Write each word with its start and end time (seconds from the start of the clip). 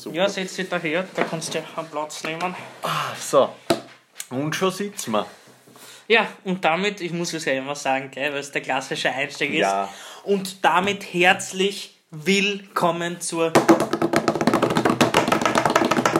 Super. 0.00 0.16
Ja, 0.16 0.28
setz 0.30 0.56
dich 0.56 0.66
daher, 0.66 1.06
da 1.14 1.24
kannst 1.24 1.52
du 1.52 1.58
ja 1.58 1.64
einen 1.76 1.90
Platz 1.90 2.24
nehmen. 2.24 2.54
Ah, 2.82 3.14
so. 3.20 3.50
Und 4.30 4.56
schon 4.56 4.70
sitzen 4.70 5.12
wir. 5.12 5.26
Ja, 6.08 6.26
und 6.44 6.64
damit, 6.64 7.02
ich 7.02 7.12
muss 7.12 7.34
es 7.34 7.44
ja 7.44 7.52
immer 7.52 7.74
sagen, 7.74 8.10
gell, 8.10 8.32
weil 8.32 8.40
es 8.40 8.50
der 8.50 8.62
klassische 8.62 9.10
Einstieg 9.10 9.50
ist. 9.50 9.58
Ja. 9.58 9.92
Und 10.24 10.64
damit 10.64 11.12
herzlich 11.12 11.98
willkommen 12.10 13.20
zur. 13.20 13.52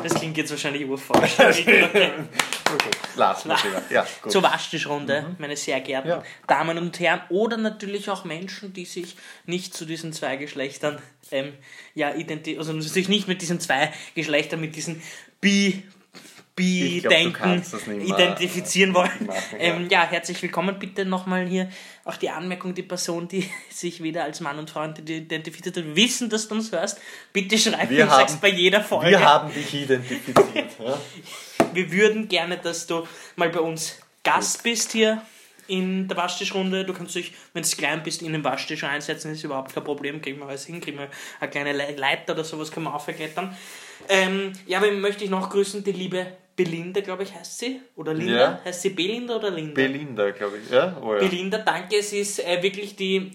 Das 0.03 0.13
klingt 0.13 0.37
jetzt 0.37 0.51
wahrscheinlich 0.51 0.87
urfalsch. 0.87 1.39
Okay, 2.73 2.91
mal 3.17 3.37
lieber. 3.65 3.83
Ja, 3.91 4.07
gut. 4.23 4.33
zur 4.33 4.43
Waschtischrunde, 4.43 5.35
meine 5.39 5.57
sehr 5.57 5.81
geehrten 5.81 6.09
Ja. 6.09 6.23
Damen 6.47 6.79
und 6.79 6.99
Herren, 7.01 7.23
oder 7.29 7.57
natürlich 7.57 8.09
auch 8.11 8.25
Menschen, 8.25 8.73
die 8.73 8.85
sich 8.85 9.17
nicht 9.47 9.75
zu 9.75 9.85
diesen 9.85 10.13
zwei 10.13 10.37
Geschlechtern, 10.37 11.01
ähm, 11.31 11.53
ja, 11.95 12.15
identi 12.15 12.57
also 12.59 12.79
sich 12.81 13.09
nicht 13.09 13.29
mit 13.29 13.43
diesen 13.43 13.61
zwei 13.61 13.93
Geschlechtern, 14.15 14.61
mit 14.61 14.77
diesen 14.77 15.03
Bi, 15.41 15.83
Bi-Denken 16.57 17.63
identifizieren 18.03 18.93
wollen. 18.95 19.11
machen, 19.27 19.39
ja. 19.53 19.59
ähm, 19.59 19.89
ja, 19.91 20.03
herzlich 20.07 20.43
willkommen. 20.43 20.79
Bitte 20.79 21.05
nochmal 21.07 21.47
hier 21.47 21.71
auch 22.05 22.17
die 22.17 22.29
Anmerkung, 22.29 22.75
die 22.75 22.83
Person, 22.83 23.29
die 23.29 23.49
sich 23.71 24.03
weder 24.03 24.25
als 24.25 24.41
Mann 24.41 24.59
und 24.59 24.69
Frau 24.69 24.85
identifiziert 24.85 25.77
hat, 25.77 25.97
wissen, 25.97 26.29
dass 26.29 26.49
du 26.49 26.55
uns 26.57 26.71
hörst. 26.73 27.01
Bitte 27.33 27.57
schreib 27.57 27.89
Wir 27.89 28.05
uns, 28.05 28.13
haben- 28.13 28.41
bei 28.41 28.49
jeder 28.51 28.83
Folge. 28.83 29.11
Wir 29.11 29.25
haben 29.25 29.53
dich 29.55 29.73
identifiziert. 29.73 30.71
Ja? 30.79 30.99
Wir 31.73 31.93
würden 31.93 32.29
gerne, 32.29 32.57
dass 32.59 32.87
du 32.87 33.07
mal 33.37 33.49
bei 33.51 33.61
uns 33.61 33.99
Gast 34.23 34.63
bist 34.63 34.93
hier 34.93 35.23
in 35.67 36.09
der 36.09 36.17
Waschtischrunde. 36.17 36.85
Du 36.85 36.93
kannst 36.93 37.15
dich, 37.15 37.33
wenn 37.55 37.63
du 37.63 37.69
klein 37.71 38.03
bist, 38.03 38.23
in 38.23 38.33
den 38.33 38.43
Waschtisch 38.43 38.83
einsetzen, 38.85 39.33
ist 39.33 39.45
überhaupt 39.45 39.73
kein 39.73 39.85
Problem. 39.85 40.21
Kriegen 40.21 40.39
wir 40.41 40.47
alles 40.47 40.67
hin, 40.67 40.81
kriegen 40.81 40.99
wir 40.99 41.09
eine 41.39 41.51
kleine 41.51 41.73
Le- 41.73 41.95
Leiter 41.97 42.33
oder 42.33 42.45
sowas, 42.45 42.73
können 42.73 42.87
wir 42.87 42.95
aufklettern. 42.95 43.57
Ähm, 44.09 44.53
ja, 44.67 44.79
aber 44.79 44.91
möchte 44.91 45.25
ich 45.25 45.31
noch 45.31 45.49
grüßen, 45.49 45.85
die 45.85 45.93
liebe 45.93 46.27
Belinda, 46.57 47.01
glaube 47.01 47.23
ich, 47.23 47.35
heißt 47.35 47.59
sie. 47.59 47.81
Oder 47.95 48.13
Linda? 48.13 48.33
Ja. 48.35 48.61
Heißt 48.65 48.83
sie 48.83 48.91
Belinda 48.91 49.37
oder 49.37 49.51
Linda? 49.51 49.75
Belinda, 49.75 50.31
glaube 50.33 50.59
ich. 50.59 50.71
Ja? 50.71 50.97
Oh, 51.01 51.15
ja. 51.15 51.21
Belinda, 51.21 51.59
danke. 51.59 52.03
Sie 52.03 52.19
ist 52.19 52.45
äh, 52.45 52.63
wirklich 52.63 52.97
die 52.97 53.31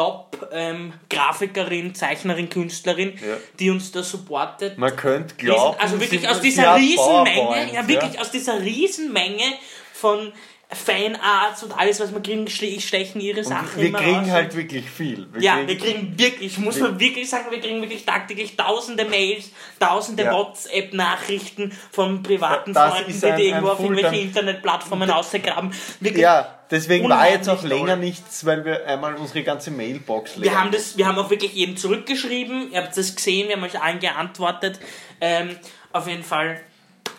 Top-Grafikerin, 0.00 1.94
Zeichnerin, 1.94 2.48
Künstlerin, 2.48 3.12
Ja. 3.18 3.36
die 3.58 3.70
uns 3.70 3.92
da 3.92 4.02
supportet. 4.02 4.78
Man 4.78 4.96
könnte 4.96 5.34
Riesen, 5.34 5.46
glauben, 5.54 5.78
also 5.78 6.00
wirklich 6.00 6.26
aus 6.28 6.40
dieser 6.40 6.76
Riesenmenge, 6.76 7.74
ja 7.74 7.86
wirklich 7.86 8.18
aus 8.18 8.30
dieser 8.30 8.60
Riesenmenge 8.62 9.44
von 9.92 10.32
Fanarts 10.72 11.64
und 11.64 11.76
alles, 11.76 11.98
was 11.98 12.12
wir 12.14 12.20
kriegen, 12.22 12.48
stechen 12.48 13.20
ihre 13.20 13.42
Sachen 13.42 13.76
Wir 13.80 13.88
immer 13.88 13.98
kriegen 13.98 14.20
raus. 14.20 14.30
halt 14.30 14.56
wirklich 14.56 14.88
viel. 14.88 15.26
Wir 15.32 15.42
ja, 15.42 15.58
wir 15.66 15.76
kriegen 15.76 16.16
wirklich, 16.16 16.58
muss 16.58 16.78
man 16.78 16.98
wirklich 17.00 17.28
sagen, 17.28 17.46
wir 17.50 17.60
kriegen 17.60 17.80
wirklich 17.80 18.04
tagtäglich 18.04 18.56
tausende 18.56 19.04
Mails, 19.04 19.50
tausende 19.80 20.24
Ja. 20.24 20.32
WhatsApp-Nachrichten 20.32 21.72
von 21.90 22.22
privaten 22.22 22.72
Das 22.72 22.94
Freunden, 22.94 23.24
ein- 23.26 23.36
die 23.36 23.42
irgendwo 23.48 23.68
auf 23.70 23.80
irgendwelche 23.80 24.16
Internetplattformen 24.20 25.10
ausgegraben. 25.10 25.72
Wirklich 26.00 26.22
Ja, 26.22 26.58
deswegen 26.70 27.08
war 27.08 27.28
jetzt 27.28 27.48
auch 27.48 27.62
länger 27.62 27.94
toll. 27.94 27.96
nichts, 27.98 28.44
weil 28.46 28.64
wir 28.64 28.86
einmal 28.86 29.14
unsere 29.16 29.42
ganze 29.42 29.70
Mailbox 29.70 30.36
leer 30.36 30.44
Wir 30.52 30.60
haben, 30.60 30.70
das, 30.70 30.96
wir 30.96 31.06
haben 31.06 31.18
auch 31.18 31.30
wirklich 31.30 31.52
jedem 31.54 31.76
zurückgeschrieben. 31.76 32.72
Ihr 32.72 32.82
habt 32.82 32.96
das 32.96 33.14
gesehen, 33.16 33.48
wir 33.48 33.56
haben 33.56 33.64
euch 33.64 33.80
allen 33.80 33.98
geantwortet. 34.00 34.78
Ähm, 35.20 35.56
auf 35.92 36.06
jeden 36.06 36.22
Fall, 36.22 36.60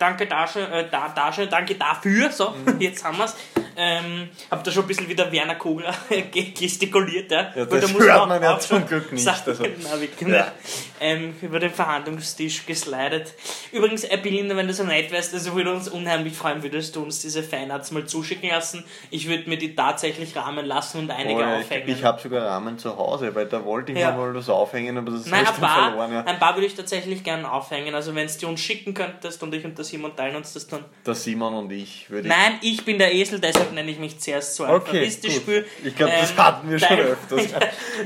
danke 0.02 0.26
Dasche, 0.26 0.62
äh, 0.62 0.90
da, 0.90 1.10
Dasche, 1.10 1.48
danke 1.48 1.76
dafür. 1.76 2.32
So, 2.32 2.50
Mhm. 2.52 2.80
jetzt 2.80 3.04
haben 3.04 3.18
wir 3.18 3.26
es. 3.26 3.36
Ähm, 3.76 4.30
hab 4.50 4.64
da 4.64 4.72
schon 4.72 4.84
ein 4.84 4.88
bisschen 4.88 5.08
wieder 5.10 5.32
Werner 5.32 5.56
Kogler 5.56 5.94
ge- 6.32 6.52
gestikuliert. 6.52 7.32
Ja, 7.32 7.52
Ja, 7.56 7.66
das 7.66 7.82
da 7.86 7.88
muss 7.88 8.04
hört 8.04 8.28
man 8.28 8.42
ja 8.44 8.60
zum 8.60 8.86
Glück 8.88 9.12
nicht, 9.12 9.28
also. 9.28 9.64
na, 9.84 10.00
wirklich 10.02 10.30
Ja. 10.30 10.52
Ähm, 11.00 11.34
über 11.42 11.60
den 11.60 11.72
Verhandlungstisch 11.72 12.66
geslidet. 12.66 13.34
Übrigens, 13.72 14.04
äh, 14.04 14.18
Belinda, 14.22 14.56
wenn 14.56 14.68
du 14.68 14.74
so 14.74 14.84
nett 14.84 15.12
wärst, 15.12 15.34
also 15.34 15.56
würde 15.56 15.74
uns 15.74 15.88
unheimlich 15.90 16.34
freuen, 16.34 16.62
würdest 16.62 16.96
du 16.96 17.02
uns 17.04 17.22
diese 17.22 17.42
Fanarts 17.42 17.92
mal 17.92 18.06
zuschicken 18.06 18.50
lassen. 18.50 18.84
Ich 19.10 19.28
würde 19.28 19.50
mir 19.50 19.58
die 19.58 19.76
tatsächlich 19.76 20.36
rahmen 20.36 20.66
lassen 20.66 21.00
und 21.00 21.12
einige 21.12 21.40
Oh, 21.40 21.58
ich 21.60 21.66
aufhängen. 21.66 21.90
ich 21.90 22.04
habe 22.04 22.22
sogar 22.22 22.46
Rahmen 22.46 22.78
zu 22.78 22.96
Hause, 22.98 23.34
weil 23.34 23.48
da 23.48 23.64
wollte 23.66 23.94
ich 23.94 23.98
Ja. 23.98 24.12
mir 24.12 24.18
mal 24.18 24.36
was 24.36 24.48
aufhängen, 24.50 24.98
aber 24.98 25.12
das 25.12 25.26
Nein, 25.26 25.44
ist 25.44 25.50
ein 25.56 25.62
dann 25.62 25.70
paar, 25.70 25.88
verloren. 25.90 26.14
Ja. 26.14 26.24
ein 26.24 26.40
paar 26.40 26.56
würde 26.56 26.68
ich 26.68 26.76
tatsächlich 26.76 27.24
gerne 27.24 27.52
aufhängen. 27.52 27.96
Also 27.96 28.14
wenn 28.14 28.26
es 28.28 28.38
dir 28.38 28.48
uns 28.48 28.60
schicken 28.60 28.94
könntest 28.94 29.42
und 29.42 29.54
ich 29.56 29.66
und 29.66 29.76
der 29.78 29.86
Simon 29.86 30.16
teilen 30.16 30.36
uns 30.36 30.54
das 30.54 30.68
dann. 30.68 30.86
Der 31.06 31.16
Simon 31.16 31.56
und 31.56 31.72
ich 31.72 32.10
würde 32.12 32.28
Nein, 32.28 32.60
ich 32.62 32.86
bin 32.86 33.00
der 33.00 33.12
Esel, 33.14 33.40
deshalb 33.62 33.76
nenne 33.76 33.92
ich 33.92 34.00
mich 34.00 34.20
zuerst 34.20 34.56
so 34.56 34.64
einfach. 34.64 34.88
Okay, 34.88 35.06
ist 35.06 35.24
das 35.24 35.34
gut. 35.34 35.42
Spiel. 35.42 35.66
Ich 35.84 35.96
glaub, 35.96 36.10
das 36.10 36.36
hatten 36.36 36.70
wir 36.70 36.80
schon 36.80 37.00
öfters. 37.00 37.48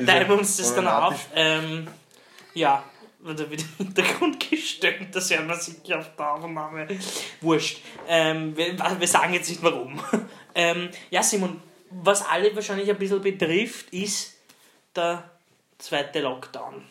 teilen 0.06 0.28
wir 0.28 0.38
uns 0.38 0.58
das 0.58 0.76
dann 0.76 0.88
auf. 0.88 1.30
Ähm, 1.36 1.88
ja, 2.54 2.84
da 3.24 3.50
wird 3.50 3.62
im 3.62 3.68
Hintergrund 3.86 4.50
gestöhnt, 4.50 5.14
das 5.14 5.30
werden 5.30 5.48
wir 5.48 5.56
sicher 5.56 6.00
auf 6.00 6.16
der 6.16 6.32
Aufnahme. 6.34 6.88
Wurscht. 7.42 7.80
Ähm, 8.08 8.56
wir, 8.56 8.78
wir 8.78 9.08
sagen 9.08 9.34
jetzt 9.34 9.50
nicht 9.50 9.64
warum. 9.64 10.00
Ähm, 10.58 10.88
ja, 11.10 11.22
Simon, 11.22 11.60
was 11.90 12.26
alle 12.26 12.56
wahrscheinlich 12.56 12.90
ein 12.90 12.98
bisschen 12.98 13.22
betrifft, 13.22 13.90
ist 13.90 14.38
der 14.96 15.30
zweite 15.78 16.22
Lockdown. 16.22 16.82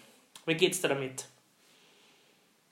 Wie 0.44 0.54
geht's 0.54 0.82
dir 0.82 0.88
damit? 0.88 1.24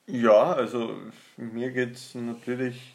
Ja, 0.06 0.52
also 0.52 0.94
mir 1.38 1.70
geht 1.70 1.94
es 1.94 2.14
natürlich 2.14 2.92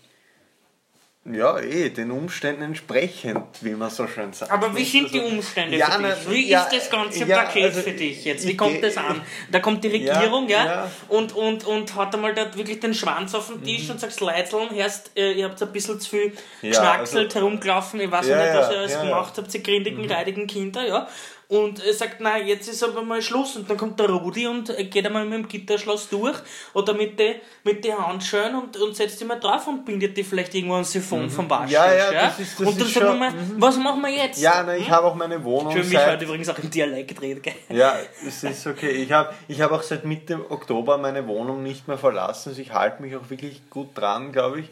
ja 1.33 1.59
eh 1.59 1.89
den 1.89 2.11
Umständen 2.11 2.61
entsprechend, 2.61 3.43
wie 3.61 3.71
man 3.71 3.89
so 3.89 4.07
schön 4.07 4.31
sagt. 4.33 4.51
Aber 4.51 4.75
wie 4.75 4.83
sind 4.83 5.13
die 5.13 5.19
Also, 5.19 5.35
Umstände 5.35 5.77
ja, 5.77 5.87
für 5.91 6.01
na, 6.01 6.09
dich? 6.13 6.29
Wie 6.29 6.49
ja, 6.49 6.63
ist 6.63 6.73
das 6.75 6.89
ganze 6.89 7.25
ja, 7.25 7.43
Paket 7.43 7.63
also 7.65 7.81
für 7.81 7.91
dich 7.91 8.23
jetzt? 8.25 8.47
Wie 8.47 8.55
kommt 8.55 8.81
das 8.83 8.97
an? 8.97 9.21
Da 9.51 9.59
kommt 9.59 9.83
die 9.83 9.89
Regierung, 9.89 10.47
ja. 10.47 10.89
Und, 11.09 11.35
und, 11.35 11.65
und 11.65 11.95
hat 11.95 12.13
einmal 12.15 12.33
da 12.33 12.53
wirklich 12.55 12.79
den 12.79 12.93
Schwanz 12.93 13.33
auf 13.35 13.47
den 13.47 13.59
Mhm. 13.59 13.63
Tisch 13.65 13.89
und 13.89 13.99
sagt, 13.99 14.19
Leitzeln, 14.21 14.73
erst, 14.75 15.11
äh, 15.17 15.33
ihr 15.33 15.45
habt 15.45 15.61
ein 15.61 15.71
bisschen 15.71 15.99
zu 15.99 16.09
viel 16.09 16.33
geschnackselt, 16.61 17.25
also- 17.27 17.39
herumgelaufen, 17.39 17.99
ich 17.99 18.11
weiß 18.11 18.25
nicht, 18.25 18.35
was 18.37 18.71
ihr 18.71 18.77
alles 18.77 18.97
Mhm. 18.97 19.01
gemacht 19.07 19.33
habt, 19.37 19.53
ihr 19.53 19.61
grindigen, 19.63 20.09
reidigen 20.11 20.47
Kinder, 20.47 20.85
ja. 20.87 21.07
Und 21.49 21.81
er 21.85 21.93
sagt, 21.93 22.19
nein, 22.19 22.45
jetzt 22.45 22.67
ist 22.67 22.83
aber 22.83 23.01
mal 23.03 23.21
Schluss. 23.21 23.55
Und 23.55 23.69
dann 23.69 23.77
kommt 23.77 23.97
der 24.01 24.09
Rudi 24.09 24.47
und 24.47 24.69
geht 24.91 25.05
einmal 25.05 25.23
mit 25.23 25.33
dem 25.33 25.47
Gitterschloss 25.47 26.09
durch 26.09 26.35
oder 26.73 26.93
mit 26.93 27.17
den 27.17 27.35
mit 27.63 27.85
die 27.85 27.93
Handschellen 27.93 28.53
und, 28.55 28.75
und 28.75 28.93
setzt 28.97 29.21
die 29.21 29.23
mal 29.25 29.39
drauf 29.39 29.65
und 29.67 29.85
bindet 29.85 30.17
die 30.17 30.25
vielleicht 30.25 30.53
irgendwo 30.55 30.75
ein 30.75 30.83
Siphon 30.83 31.29
vom 31.29 31.49
Waschtisch. 31.49 31.69
Mhm. 31.69 31.73
Ja, 31.85 31.93
ja, 32.11 32.11
das 32.27 32.39
ist- 32.41 32.59
das 32.59 32.67
und 32.67 32.81
dann 32.81 32.87
sagen 32.89 33.05
wir 33.07 33.13
mal, 33.15 33.33
was 33.59 33.77
machen 33.77 34.01
wir 34.01 34.09
jetzt? 34.09 34.41
Ja, 34.41 34.61
na, 34.65 34.75
ich 34.75 34.89
habe 34.89 35.07
auch 35.07 35.15
meine 35.15 35.41
Wohnung 35.41 35.71
Schön, 35.71 35.87
mich 35.87 35.97
heute 35.97 36.25
übrigens 36.25 36.49
auch 36.49 36.59
im 36.59 36.69
Dialekt 36.69 37.15
geredet, 37.15 37.43
gell? 37.43 37.53
Ja, 37.69 37.95
es 38.27 38.43
ist 38.43 38.67
okay. 38.67 38.89
Ich 38.91 39.11
habe 39.13 39.33
ich 39.47 39.61
hab 39.61 39.71
auch 39.71 39.83
seit 39.83 40.03
Mitte 40.03 40.51
Oktober 40.51 40.97
meine 40.97 41.25
Wohnung 41.27 41.63
nicht 41.63 41.87
mehr 41.87 41.97
verlassen. 41.97 42.49
Also 42.49 42.61
ich 42.61 42.73
halte 42.73 43.01
mich 43.01 43.15
auch 43.15 43.29
wirklich 43.29 43.61
gut 43.69 43.97
dran, 43.97 44.33
glaube 44.33 44.59
ich. 44.59 44.65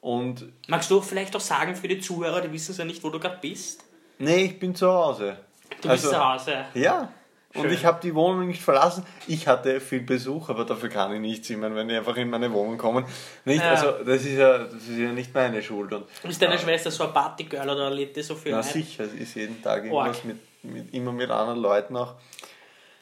Und 0.00 0.46
Magst 0.66 0.90
du 0.90 1.02
vielleicht 1.02 1.36
auch 1.36 1.40
sagen 1.40 1.76
für 1.76 1.88
die 1.88 2.00
Zuhörer, 2.00 2.40
die 2.40 2.50
wissen 2.52 2.74
ja 2.76 2.86
nicht, 2.86 3.04
wo 3.04 3.10
du 3.10 3.20
gerade 3.20 3.36
bist? 3.40 3.84
nee, 4.18 4.44
ich 4.46 4.58
bin 4.58 4.74
zu 4.74 4.90
Hause. 4.90 5.36
Du 5.82 5.88
bist 5.88 6.08
zu 6.08 6.24
Hause. 6.32 6.64
Ja. 6.74 7.12
Und 7.54 7.64
Schön. 7.64 7.72
ich 7.74 7.84
habe 7.84 8.00
die 8.02 8.14
Wohnung 8.14 8.46
nicht 8.46 8.62
verlassen. 8.62 9.04
Ich 9.26 9.46
hatte 9.46 9.78
viel 9.78 10.00
Besuch, 10.00 10.48
aber 10.48 10.64
dafür 10.64 10.88
kann 10.88 11.12
ich 11.12 11.20
nichts. 11.20 11.50
Ich 11.50 11.56
meine, 11.58 11.74
wenn 11.74 11.86
die 11.86 11.94
einfach 11.94 12.16
in 12.16 12.30
meine 12.30 12.50
Wohnung 12.50 12.78
kommen. 12.78 13.04
Nicht, 13.44 13.60
Ja. 13.62 13.72
also 13.72 13.90
das 14.04 14.22
ist 14.22 14.38
ja, 14.38 14.56
das 14.58 14.72
ist 14.88 14.96
ja 14.96 15.12
nicht 15.12 15.34
meine 15.34 15.62
Schuld. 15.62 15.92
Und, 15.92 16.06
Ist 16.22 16.40
deine 16.40 16.58
Schwester 16.58 16.90
so 16.90 17.04
ein 17.04 17.12
Partygirl 17.12 17.68
oder 17.68 17.90
lädt 17.90 18.16
die 18.16 18.22
so 18.22 18.36
viel 18.36 18.52
na 18.52 18.58
ein? 18.58 18.62
sicher, 18.62 19.06
sie 19.06 19.18
ist 19.18 19.34
jeden 19.34 19.62
Tag 19.62 19.84
irgendwas 19.84 20.24
mit, 20.24 20.38
mit, 20.62 20.94
immer 20.94 21.12
mit 21.12 21.30
anderen 21.30 21.60
Leuten 21.60 21.94
auch. 21.94 22.14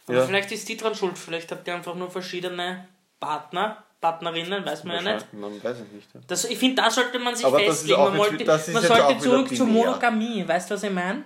Aber 0.08 0.16
Ja. 0.18 0.24
vielleicht 0.26 0.50
ist 0.50 0.68
die 0.68 0.76
dran 0.76 0.96
schuld, 0.96 1.16
vielleicht 1.16 1.52
habt 1.52 1.68
ihr 1.68 1.74
einfach 1.76 1.94
nur 1.94 2.10
verschiedene 2.10 2.88
Partner, 3.20 3.84
Partnerinnen, 4.00 4.64
weiß 4.66 4.82
man 4.82 5.04
ja 5.04 5.14
nicht. 5.14 5.32
Man 5.32 5.62
weiß 5.62 5.76
es 5.76 5.92
nicht. 5.92 6.08
Ja. 6.12 6.20
Das, 6.26 6.44
ich 6.46 6.58
finde, 6.58 6.82
da 6.82 6.90
sollte 6.90 7.20
man 7.20 7.36
sich 7.36 7.46
Aber 7.46 7.58
das 7.60 7.68
ist 7.68 7.78
festlegen. 7.82 8.00
auch 8.00 8.08
Man, 8.08 8.18
wollte, 8.18 8.44
das 8.44 8.66
ist 8.66 8.74
man 8.74 8.82
jetzt 8.82 8.96
sollte 8.96 9.18
zurück 9.20 9.54
zur. 9.56 9.66
Monogamie, 9.66 10.42
weißt 10.48 10.70
du, 10.70 10.74
was 10.74 10.82
ich 10.82 10.90
meine? 10.90 11.22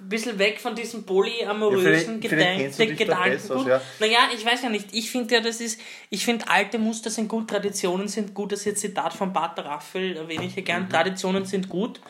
Ein 0.00 0.08
bisschen 0.08 0.38
weg 0.38 0.60
von 0.60 0.74
diesem 0.74 1.00
Ja, 1.00 1.06
polyamorösen 1.06 2.20
vielleicht- 2.20 2.74
vielleicht 2.74 2.98
Gedankengut. 2.98 3.66
ja. 3.66 3.80
Naja, 4.00 4.18
ich 4.36 4.44
weiß 4.44 4.62
ja 4.62 4.68
nicht. 4.68 4.88
Ich 4.92 5.10
finde 5.10 5.34
ja, 5.36 5.40
das 5.40 5.60
ist, 5.60 5.80
ich 6.10 6.24
finde, 6.24 6.48
alte 6.48 6.78
Muster 6.78 7.10
sind 7.10 7.28
gut, 7.28 7.48
Traditionen 7.48 8.08
sind 8.08 8.34
gut. 8.34 8.52
Das 8.52 8.60
ist 8.60 8.64
jetzt 8.66 8.80
Zitat 8.80 9.14
von 9.14 9.32
Pater 9.32 9.64
Raphael, 9.64 10.16
erwähne 10.16 10.46
ich 10.46 10.56
Mhm. 10.56 10.64
gern. 10.64 10.90
Traditionen 10.90 11.46
sind 11.46 11.68
gut. 11.68 12.00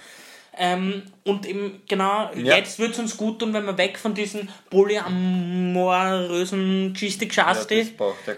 Ähm, 0.57 1.03
und 1.25 1.47
eben, 1.47 1.83
genau, 1.89 2.31
Ja. 2.35 2.57
jetzt 2.57 2.79
würde 2.79 2.93
es 2.93 2.99
uns 3.01 3.17
gut 3.17 3.41
tun, 3.41 3.53
wenn 3.53 3.65
wir 3.67 3.77
weg 3.77 3.99
von 3.99 4.15
diesen 4.15 4.49
polyamorösen 4.71 6.93
Geschichte 6.93 7.27
Ja, 7.27 7.55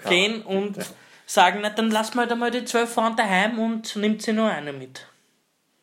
gehen 0.09 0.43
und 0.43 0.77
sagen, 1.27 1.59
na, 1.63 1.71
dann 1.71 1.91
lassen 1.91 2.15
wir 2.15 2.23
halt 2.23 2.33
einmal 2.33 2.51
die 2.51 2.65
zwölf 2.65 2.93
Frauen 2.93 3.17
daheim 3.17 3.59
und 3.59 3.97
nimmt 3.97 4.23
sie 4.23 4.33
nur 4.33 4.49
eine 4.49 4.73
mit. 4.73 5.07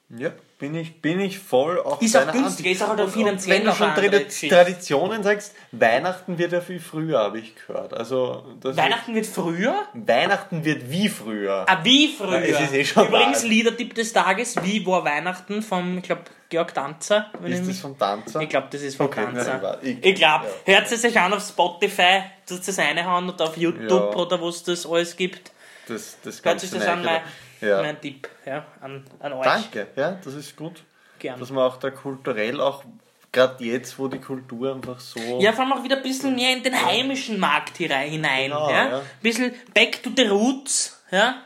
Ja, 0.09 0.31
bin 0.63 0.75
ich, 0.75 1.01
bin 1.01 1.19
ich 1.19 1.39
voll 1.39 1.77
auch 1.81 2.01
Ist 2.01 2.15
auch 2.15 2.31
günstiger, 2.31 2.69
ist 2.71 2.81
auch 2.81 2.87
halt 2.87 2.99
Und- 3.01 3.07
und 3.07 3.11
finanziell 3.11 3.57
Wenn 3.59 3.65
du 3.65 3.73
schon 3.75 3.89
eine 3.89 4.07
Tradi-. 4.09 4.47
Traditionen 4.47 5.21
sagst, 5.21 5.53
Weihnachten 5.73 6.37
wird 6.37 6.53
ja 6.53 6.61
viel 6.61 6.79
früher, 6.79 7.19
habe 7.19 7.39
ich 7.39 7.53
gehört. 7.53 7.93
Also, 7.93 8.45
das 8.61 8.77
Weihnachten 8.77 9.13
wird 9.13 9.25
früher? 9.25 9.75
Weihnachten 9.93 10.63
wird 10.63 10.89
wie 10.89 11.09
früher. 11.09 11.65
Ah, 11.67 11.79
wie 11.83 12.07
früher? 12.17 12.39
Ja, 12.47 12.59
es 12.59 12.61
ist 12.61 12.73
eh 12.73 12.85
schon 12.85 13.07
Übrigens, 13.09 13.41
wahr. 13.43 13.49
Liedertipp 13.49 13.93
des 13.93 14.13
Tages, 14.13 14.55
wie 14.63 14.85
war 14.85 15.03
Weihnachten 15.03 15.61
vom, 15.61 15.97
ich 15.97 16.03
glaube, 16.05 16.21
Georg 16.47 16.69
ich 16.69 17.51
Ist 17.51 17.67
das 17.67 17.79
vom 17.79 17.97
Tanzer? 17.99 18.39
Ich 18.39 18.47
glaube, 18.47 18.67
das 18.71 18.81
ist 18.83 18.95
von 18.95 19.07
Okay, 19.07 19.25
Kanzer. 19.25 19.59
ja, 19.61 19.77
ich- 19.81 19.97
Ich, 20.05 20.15
glaube, 20.15 20.45
ja. 20.65 20.75
hört 20.75 20.89
es 20.89 21.03
euch 21.03 21.19
an 21.19 21.33
auf 21.33 21.43
Spotify, 21.45 22.21
tut 22.47 22.65
es 22.65 22.79
reinhauen 22.79 23.29
oder 23.29 23.43
auf 23.49 23.57
YouTube 23.57 23.89
Ja. 23.89 24.15
oder 24.17 24.39
wo 24.39 24.47
es 24.47 24.63
das 24.63 24.85
alles 24.85 25.17
gibt. 25.17 25.51
Das, 25.89 26.15
das 26.23 26.41
Hört 26.41 26.61
sich 26.61 26.69
das 26.71 26.87
an, 26.87 27.01
Neue. 27.01 27.19
Ja. 27.63 27.81
mein 27.81 27.99
Tipp 27.99 28.29
ja, 28.45 28.65
an, 28.81 29.03
an 29.19 29.33
euch. 29.33 29.43
Danke, 29.43 29.87
ja, 29.95 30.11
das 30.23 30.33
ist 30.33 30.55
gut. 30.55 30.83
Gern. 31.19 31.39
Dass 31.39 31.49
man 31.51 31.63
auch 31.63 31.77
da 31.77 31.89
kulturell 31.89 32.59
auch, 32.59 32.83
gerade 33.31 33.63
jetzt, 33.63 33.97
wo 33.97 34.07
die 34.07 34.19
Kultur 34.19 34.73
einfach 34.75 34.99
so. 34.99 35.19
Ja, 35.39 35.53
vor 35.53 35.63
allem 35.63 35.73
auch 35.73 35.83
wieder 35.83 35.97
ein 35.97 36.03
bisschen 36.03 36.35
mehr 36.35 36.53
in 36.53 36.63
den 36.63 36.75
heimischen 36.75 37.39
Markt 37.39 37.77
hier 37.77 37.89
rein, 37.89 38.09
hinein. 38.09 38.51
Genau, 38.51 38.69
ja? 38.69 38.89
ja. 38.89 38.97
Ein 38.99 39.05
bisschen 39.21 39.53
back 39.73 40.03
to 40.03 40.11
the 40.15 40.27
roots. 40.27 41.03
Ja? 41.11 41.41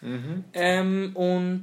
Mhm. 0.00 0.44
Ähm, 0.52 1.10
und 1.14 1.62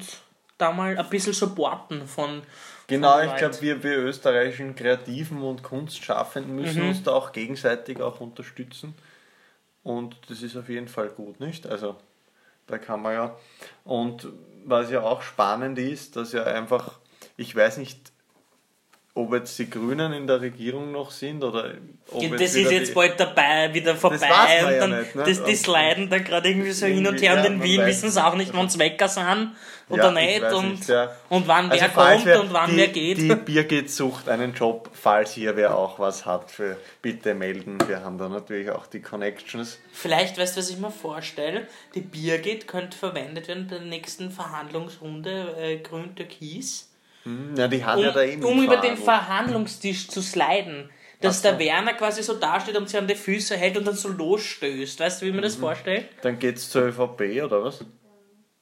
da 0.57 0.71
mal 0.71 0.97
ein 0.97 1.09
bisschen 1.09 1.33
supporten 1.33 2.07
von. 2.07 2.41
Genau, 2.87 3.19
von 3.19 3.27
ich 3.27 3.35
glaube, 3.35 3.61
wir, 3.61 3.83
wir 3.83 3.97
österreichischen 3.99 4.75
Kreativen 4.75 5.41
und 5.41 5.63
Kunstschaffenden 5.63 6.55
müssen 6.55 6.81
Mhm. 6.83 6.89
uns 6.89 7.03
da 7.03 7.11
auch 7.11 7.31
gegenseitig 7.31 8.01
auch 8.01 8.19
unterstützen. 8.19 8.95
Und 9.83 10.15
das 10.29 10.41
ist 10.41 10.55
auf 10.57 10.69
jeden 10.69 10.87
Fall 10.87 11.09
gut, 11.09 11.39
nicht? 11.39 11.65
Also, 11.67 11.95
man 13.01 13.13
ja. 13.13 13.35
Und 13.83 14.27
was 14.65 14.91
ja 14.91 15.01
auch 15.01 15.21
spannend 15.21 15.77
ist, 15.79 16.15
dass 16.15 16.33
ja 16.33 16.43
einfach, 16.43 16.99
ich 17.37 17.55
weiß 17.55 17.77
nicht, 17.77 18.10
ob 19.13 19.33
jetzt 19.33 19.59
die 19.59 19.69
Grünen 19.69 20.13
in 20.13 20.25
der 20.25 20.39
Regierung 20.39 20.91
noch 20.93 21.11
sind 21.11 21.43
oder 21.43 21.73
ob 22.11 22.21
Ja, 22.21 22.29
jetzt 22.29 22.41
das 22.41 22.55
ist 22.55 22.71
jetzt 22.71 22.93
bald 22.93 23.19
dabei, 23.19 23.73
wieder 23.73 23.95
vorbei 23.95 24.17
man 24.29 24.65
und 24.65 24.71
ja 24.71 24.79
dann 24.79 24.99
nicht, 24.99 25.15
ne? 25.15 25.23
das, 25.25 25.43
die 25.43 25.55
sliden 25.55 26.09
dann 26.09 26.23
gerade 26.23 26.49
irgendwie 26.49 26.71
so 26.71 26.85
hin 26.85 27.05
und 27.05 27.21
her 27.21 27.33
und 27.33 27.39
ja, 27.39 27.45
in 27.45 27.61
Wien 27.61 27.85
wissen 27.85 28.09
sie 28.09 28.25
auch 28.25 28.35
nicht, 28.35 28.53
wann 28.53 28.69
sie 28.69 28.79
Wecker 28.79 29.09
sind 29.09 29.51
oder 29.89 30.13
Ja, 30.13 30.19
ich 30.21 30.41
nicht 30.41 30.53
und, 30.53 30.69
nicht, 30.71 30.87
ja. 30.87 31.11
und 31.27 31.45
wann 31.45 31.69
wer 31.69 31.81
Also 31.81 31.93
falls 31.93 32.13
kommt 32.13 32.25
wer- 32.25 32.41
und 32.41 32.53
wann 32.53 32.69
die, 32.69 32.77
wer 32.77 32.87
geht. 32.87 33.17
Die 33.17 33.35
Birgit 33.35 33.91
sucht 33.91 34.29
einen 34.29 34.53
Job, 34.53 34.89
falls 34.93 35.33
hier 35.33 35.57
wer 35.57 35.77
auch 35.77 35.99
was 35.99 36.25
hat, 36.25 36.49
für 36.49 36.77
bitte 37.01 37.33
melden. 37.33 37.79
Wir 37.87 38.05
haben 38.05 38.17
da 38.17 38.29
natürlich 38.29 38.69
auch 38.69 38.87
die 38.87 39.01
Connections. 39.01 39.79
Vielleicht 39.91 40.37
weißt 40.37 40.55
du, 40.55 40.61
was 40.61 40.69
ich 40.69 40.77
mir 40.77 40.89
vorstelle? 40.91 41.67
Die 41.95 42.01
Birgit 42.01 42.65
könnte 42.65 42.97
verwendet 42.97 43.49
werden 43.49 43.67
bei 43.69 43.77
der 43.77 43.87
nächsten 43.87 44.31
Verhandlungsrunde 44.31 45.55
äh, 45.59 45.77
Grün-Türkis. 45.79 46.87
Hm, 47.23 47.55
Ja, 47.55 47.67
die 47.67 47.83
haben 47.83 47.99
um, 47.99 48.05
ja 48.05 48.11
da 48.11 48.21
eh 48.23 48.37
um 48.41 48.63
über 48.63 48.77
den. 48.77 48.97
Verhandlungstisch 48.97 50.07
zu 50.07 50.21
sliden. 50.21 50.89
Dass 51.19 51.41
so. 51.41 51.49
der 51.49 51.59
Werner 51.59 51.93
quasi 51.93 52.23
so 52.23 52.33
dasteht 52.33 52.75
und 52.75 52.89
sie 52.89 52.97
an 52.97 53.07
die 53.07 53.13
Füße 53.15 53.55
hält 53.55 53.77
und 53.77 53.85
dann 53.85 53.93
so 53.95 54.09
losstößt. 54.09 54.99
Weißt 54.99 55.21
du, 55.21 55.27
wie 55.27 55.29
man 55.31 55.39
Mhm. 55.41 55.43
das 55.43 55.55
vorstellt? 55.55 56.09
Dann 56.23 56.39
geht's 56.39 56.69
zur 56.69 56.83
ÖVP 56.87 57.43
oder 57.43 57.63
was? 57.63 57.85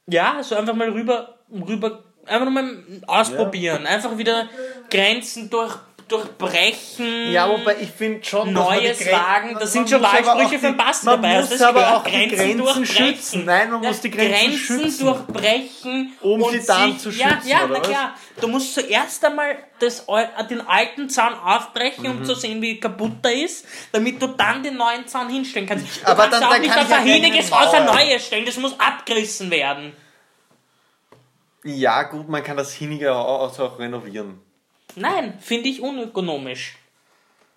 Ja, 0.06 0.42
so 0.42 0.56
einfach 0.56 0.74
mal 0.74 0.90
rüber, 0.90 1.38
rüber 1.50 2.04
einfach 2.26 2.50
mal 2.50 2.82
ausprobieren. 3.06 3.86
Einfach 3.86 4.18
wieder 4.18 4.48
Grenzen 4.90 5.48
durch, 5.48 5.74
durchbrechen. 6.10 7.32
Ja, 7.32 7.48
wobei 7.48 7.76
ich 7.80 7.90
finde 7.90 8.24
schon, 8.24 8.52
man 8.52 8.64
Neues 8.64 9.00
wagen, 9.10 9.54
da 9.54 9.60
man 9.60 9.66
sind 9.68 9.88
schon 9.90 10.02
Wahlsprüche 10.02 10.58
für 10.58 10.66
den 10.68 10.76
Man 10.76 10.86
dabei. 11.04 11.36
Hast 11.36 11.50
muss 11.50 11.58
das 11.58 11.62
aber 11.68 11.96
auch 11.96 12.04
die 12.04 12.28
Grenzen 12.28 12.58
durchbrechen. 12.58 12.86
schützen. 12.86 13.44
Nein, 13.44 13.70
man 13.70 13.82
Ja, 13.82 13.88
muss 13.88 14.00
die 14.00 14.10
Grenzen 14.10 14.52
schützen. 14.58 15.04
durchbrechen. 15.06 16.12
Um 16.20 16.42
und 16.42 16.52
sie 16.52 16.66
dann 16.66 16.92
sich- 16.92 17.02
zu 17.02 17.10
Ja, 17.10 17.30
schützen, 17.30 17.48
ja 17.48 17.64
oder 17.64 17.72
na 17.74 17.80
klar. 17.80 18.14
Du 18.40 18.48
musst 18.48 18.74
zuerst 18.74 19.24
einmal 19.24 19.56
das, 19.78 20.06
den 20.50 20.60
alten 20.66 21.08
Zaun 21.08 21.34
aufbrechen, 21.34 22.04
Mhm. 22.04 22.10
um 22.10 22.24
zu 22.24 22.34
sehen, 22.34 22.60
wie 22.62 22.80
kaputt 22.80 23.12
er 23.22 23.32
ist, 23.44 23.66
damit 23.92 24.20
du 24.20 24.28
dann 24.28 24.62
den 24.62 24.76
neuen 24.76 25.06
Zaun 25.06 25.28
hinstellen 25.28 25.68
kannst. 25.68 25.84
Du 26.02 26.06
aber 26.06 26.22
kannst 26.22 26.34
dann- 26.40 26.44
auch 26.44 26.50
dann 26.52 26.60
nicht 26.62 26.76
auf 26.76 26.88
ja 26.90 26.96
ein 26.96 27.06
hiniges 27.06 27.50
Haus 27.52 27.72
ein 27.74 27.86
neues 27.86 28.26
stellen. 28.26 28.46
Das 28.46 28.56
muss 28.56 28.78
abgerissen 28.78 29.50
werden. 29.50 29.92
Ja, 31.64 32.04
gut, 32.04 32.28
man 32.28 32.42
kann 32.42 32.56
das 32.56 32.72
hinige 32.72 33.14
Haus 33.14 33.60
auch 33.60 33.78
renovieren. 33.78 34.40
Nein, 34.96 35.34
finde 35.40 35.68
ich 35.68 35.80
unökonomisch. 35.80 36.76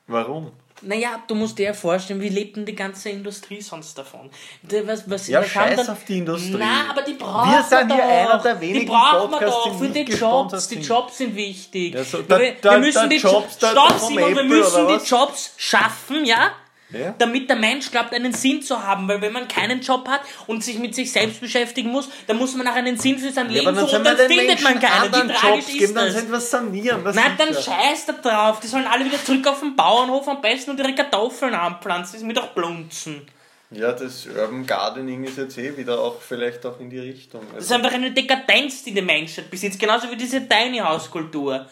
Warum? 0.07 0.51
Naja, 0.81 1.23
du 1.27 1.35
musst 1.35 1.57
dir 1.59 1.67
ja 1.67 1.73
vorstellen, 1.73 2.19
wie 2.19 2.27
lebt 2.27 2.57
denn 2.57 2.65
die 2.65 2.75
ganze 2.75 3.09
Industrie 3.09 3.61
sonst 3.61 3.97
davon? 3.97 4.29
Die- 4.63 4.85
Was, 4.85 5.09
was, 5.09 5.27
Ja, 5.29 5.39
was 5.39 5.47
scheiß 5.47 5.77
dann- 5.77 5.89
auf 5.89 6.03
die 6.03 6.17
Industrie. 6.17 6.55
Na, 6.57 6.89
aber 6.89 7.03
die 7.03 7.13
brauchen 7.13 7.51
Wir 7.51 7.63
sind 7.63 7.87
wir 7.87 7.95
hier 7.95 8.03
doch. 8.03 8.09
einer 8.33 8.37
der 8.43 8.55
Die 8.55 8.61
wenigen 8.61 8.87
brauchen 8.87 9.31
wir 9.31 9.39
doch 9.39 9.71
die 9.71 9.77
für 9.77 9.89
die 9.89 10.11
Jobs. 10.11 10.67
Die. 10.67 10.79
Jobs 10.79 11.17
sind 11.19 11.35
wichtig. 11.37 11.93
Ja, 11.93 12.03
so, 12.03 12.17
wir, 12.17 12.25
der- 12.55 12.61
wir 12.71 12.79
müssen 12.79 13.09
die 13.09 13.15
Jobs 13.15 13.57
da 13.59 13.71
Stopp, 13.71 13.91
vom 13.93 14.09
Simon, 14.09 14.35
wir 14.35 14.43
müssen 14.43 14.87
die? 14.89 15.05
Jobs 15.05 15.53
schaffen, 15.57 16.25
ja? 16.25 16.51
Ja? 16.93 17.15
Damit 17.17 17.49
der 17.49 17.55
Mensch 17.57 17.89
glaubt, 17.91 18.13
einen 18.13 18.33
Sinn 18.33 18.61
zu 18.61 18.81
haben. 18.81 19.07
Weil 19.07 19.21
wenn 19.21 19.33
man 19.33 19.47
keinen 19.47 19.81
Job 19.81 20.07
hat 20.07 20.21
und 20.47 20.63
sich 20.63 20.77
mit 20.79 20.95
sich 20.95 21.11
selbst 21.11 21.41
beschäftigen 21.41 21.89
muss, 21.89 22.09
dann 22.27 22.37
muss 22.37 22.55
man 22.55 22.65
nach 22.65 22.75
einem 22.75 22.97
Sinn 22.97 23.17
für 23.17 23.31
sein 23.31 23.47
Ja, 23.49 23.61
Leben 23.61 23.75
dann 23.75 23.85
suchen 23.87 23.97
und 23.97 24.05
dann 24.05 24.17
findet 24.17 24.61
man 24.61 24.73
Menschen 24.73 24.89
keinen. 24.89 25.29
Wie 25.29 25.33
tragisch 25.33 25.41
Jobs 25.43 25.69
ist 25.69 25.79
geben, 25.79 25.95
dann 25.95 26.05
das? 26.05 26.15
sind 26.15 26.31
wir 26.31 26.39
sanieren. 26.39 27.03
Das 27.03 27.15
Nein, 27.15 27.31
dann 27.37 27.53
ja. 27.53 27.61
scheiß 27.61 28.05
da 28.05 28.13
drauf. 28.13 28.59
Die 28.59 28.67
sollen 28.67 28.85
alle 28.87 29.05
wieder 29.05 29.23
zurück 29.23 29.45
auf 29.47 29.59
den 29.59 29.75
Bauernhof 29.75 30.27
am 30.27 30.41
besten 30.41 30.71
und 30.71 30.79
ihre 30.79 30.93
Kartoffeln 30.93 31.53
anpflanzen. 31.53 32.13
Das 32.13 32.21
ist 32.21 32.27
mir 32.27 32.33
doch 32.33 32.49
blunzen. 32.49 33.25
Ja, 33.73 33.91
das 33.91 34.25
Urban 34.27 34.65
Gardening 34.65 35.23
ist 35.23 35.37
jetzt 35.37 35.57
eh 35.57 35.75
wieder 35.75 35.99
auch 35.99 36.21
vielleicht 36.21 36.65
auch 36.65 36.79
in 36.79 36.89
die 36.89 36.99
Richtung. 36.99 37.41
Das 37.53 37.65
ist 37.65 37.71
Also, 37.71 37.83
einfach 37.83 37.95
eine 37.95 38.11
Dekadenz, 38.11 38.83
die 38.83 38.93
die 38.93 39.01
Menschheit 39.01 39.49
besitzt. 39.49 39.79
Genauso 39.79 40.09
wie 40.11 40.15
diese 40.15 40.47
Tiny 40.47 40.79
House 40.79 41.09
Kultur. 41.09 41.65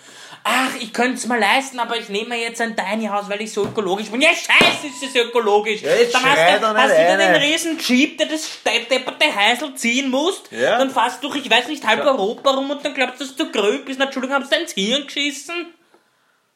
Ach, 0.43 0.71
ich 0.79 0.91
könnte 0.91 1.15
es 1.15 1.27
mal 1.27 1.39
leisten, 1.39 1.79
aber 1.79 1.97
ich 1.97 2.09
nehme 2.09 2.29
mir 2.29 2.39
jetzt 2.39 2.59
ein 2.61 2.75
Tiny 2.75 3.05
House, 3.05 3.29
weil 3.29 3.41
ich 3.41 3.53
so 3.53 3.63
ökologisch 3.63 4.07
bin. 4.09 4.21
Ja, 4.21 4.29
scheiße, 4.29 4.87
ist 4.87 5.03
das 5.15 5.15
ökologisch. 5.23 5.83
Ja, 5.83 5.89
dann 6.11 6.23
hast 6.23 6.61
du, 6.63 6.67
nicht 6.67 6.77
hast 6.77 6.91
du 6.91 6.97
wieder 6.97 7.17
den 7.17 7.35
riesen 7.35 7.77
Jeep, 7.77 8.17
der 8.17 8.27
das 8.27 8.49
depperte 8.65 9.35
Heisel 9.35 9.75
ziehen 9.75 10.09
musst. 10.09 10.51
Ja. 10.51 10.79
Dann 10.79 10.89
fährst 10.89 11.23
du 11.23 11.29
durch, 11.29 11.45
ich 11.45 11.51
weiß 11.51 11.67
nicht, 11.67 11.85
halb 11.85 11.99
Ja. 11.99 12.05
Europa 12.07 12.51
rum 12.51 12.71
und 12.71 12.83
dann 12.83 12.93
glaubst 12.95 13.21
du, 13.21 13.25
dass 13.25 13.35
du 13.35 13.51
gröb 13.51 13.85
bist. 13.85 13.99
Na, 13.99 14.05
Entschuldigung, 14.05 14.35
haben 14.35 14.45
sie 14.45 14.49
dein 14.51 14.65
Hirn 14.65 15.05
geschissen? 15.05 15.67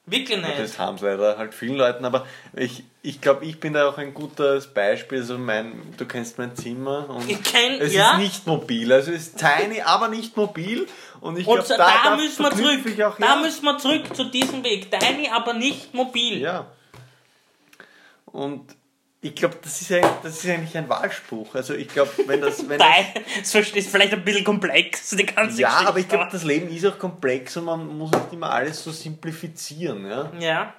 Wirklich 0.07 0.37
nicht. 0.39 0.59
das 0.59 0.77
haben 0.77 0.97
sie 0.99 1.05
leider 1.05 1.37
halt 1.37 1.53
vielen 1.55 1.77
Leuten, 1.77 2.05
aber 2.05 2.27
ich, 2.55 2.83
ich 3.01 3.21
glaube, 3.21 3.43
ich 3.43 3.59
bin 3.59 3.73
da 3.73 3.89
auch 3.89 3.97
ein 3.97 4.13
gutes 4.13 4.67
Beispiel. 4.67 5.17
Also 5.19 5.37
mein, 5.39 5.81
du 5.97 6.05
kennst 6.05 6.37
mein 6.37 6.55
Zimmer 6.55 7.09
und 7.09 7.27
kenn- 7.43 7.79
es 7.79 7.91
ja. 7.93 8.11
ist 8.13 8.17
nicht 8.19 8.45
mobil. 8.47 8.93
Also 8.93 9.11
es 9.11 9.29
ist 9.29 9.39
tiny, 9.39 9.81
aber 9.81 10.07
nicht 10.09 10.37
mobil. 10.37 10.87
Und 11.21 11.37
ich 11.39 11.45
glaube, 11.45 11.65
da, 11.67 11.77
da, 11.77 11.93
da 12.03 12.15
müssen 12.17 12.43
wir 12.43 12.51
zurück. 12.51 13.01
Auch, 13.01 13.17
Da 13.17 13.25
ja, 13.25 13.35
müssen 13.41 13.63
wir 13.65 13.77
zurück 13.79 14.15
zu 14.15 14.25
diesem 14.25 14.63
Weg. 14.63 14.91
Tiny, 14.91 15.27
aber 15.29 15.53
nicht 15.53 15.93
mobil. 15.93 16.39
ja. 16.39 16.67
Und 18.25 18.75
ich 19.25 19.35
glaube, 19.35 19.55
das, 19.63 19.81
ist 19.81 19.91
eigentlich- 19.91 20.11
das 20.21 20.43
ist 20.43 20.49
eigentlich 20.49 20.77
ein 20.77 20.87
Wahlspruch. 20.87 21.55
Also 21.55 21.73
ich 21.73 21.87
glaube, 21.87 22.11
wenn 22.27 22.41
das... 22.41 22.67
Wenn 22.69 22.77
Nein, 22.77 23.05
das 23.39 23.55
ist 23.55 23.89
vielleicht 23.89 24.13
ein 24.13 24.23
bisschen 24.23 24.43
komplex, 24.43 25.09
die 25.09 25.25
ganze 25.25 25.59
ja, 25.61 25.69
Geschichte. 25.69 25.87
aber 25.89 25.99
ich 25.99 26.07
glaube, 26.07 26.27
das 26.31 26.43
Leben 26.43 26.69
ist 26.69 26.85
auch 26.85 26.99
komplex 26.99 27.57
und 27.57 27.65
man 27.65 27.97
muss 27.97 28.11
nicht 28.11 28.33
immer 28.33 28.51
alles 28.51 28.83
so 28.83 28.91
simplifizieren. 28.91 30.05
Ja? 30.05 30.31
Ja. 30.39 30.73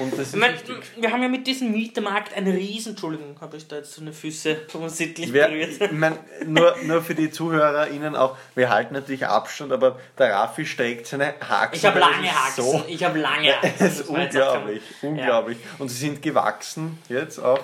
Und 0.00 0.12
das 0.12 0.20
ist 0.28 0.34
Ich 0.34 0.40
mein, 0.40 0.54
wichtig. 0.54 0.76
wir 0.96 1.12
haben 1.12 1.22
ja 1.22 1.28
mit 1.28 1.46
diesem 1.46 1.70
Mietermarkt 1.72 2.36
einen 2.36 2.54
riesen... 2.54 2.90
Entschuldigung, 2.90 3.36
habe 3.40 3.56
ich 3.56 3.66
da 3.68 3.76
jetzt 3.76 3.92
so 3.92 4.00
eine 4.00 4.12
Füße 4.12 4.56
unsittlich 4.74 5.32
Wir, 5.32 5.46
berührt. 5.48 5.80
ich 5.80 5.92
mein, 5.92 6.18
nur, 6.46 6.74
nur 6.82 7.02
für 7.02 7.14
die 7.14 7.30
ZuhörerInnen 7.30 8.16
auch, 8.16 8.36
wir 8.54 8.70
halten 8.70 8.94
natürlich 8.94 9.26
Abstand, 9.26 9.72
aber 9.72 9.98
der 10.18 10.32
Raffi 10.32 10.66
streckt 10.66 11.06
seine 11.06 11.34
Haxen. 11.40 11.78
Ich 11.78 11.86
habe 11.86 11.98
lange 12.00 12.28
Haxen. 12.34 12.64
So, 12.64 12.84
Ich 12.88 13.04
habe 13.04 13.18
lange 13.18 13.52
Haxen. 13.54 13.72
das 13.78 14.00
ist 14.00 14.08
unglaublich, 14.08 14.82
unglaublich. 15.02 15.58
Und 15.78 15.88
sie 15.88 15.96
sind 15.98 16.22
gewachsen 16.22 16.98
jetzt 17.08 17.38
auch 17.38 17.60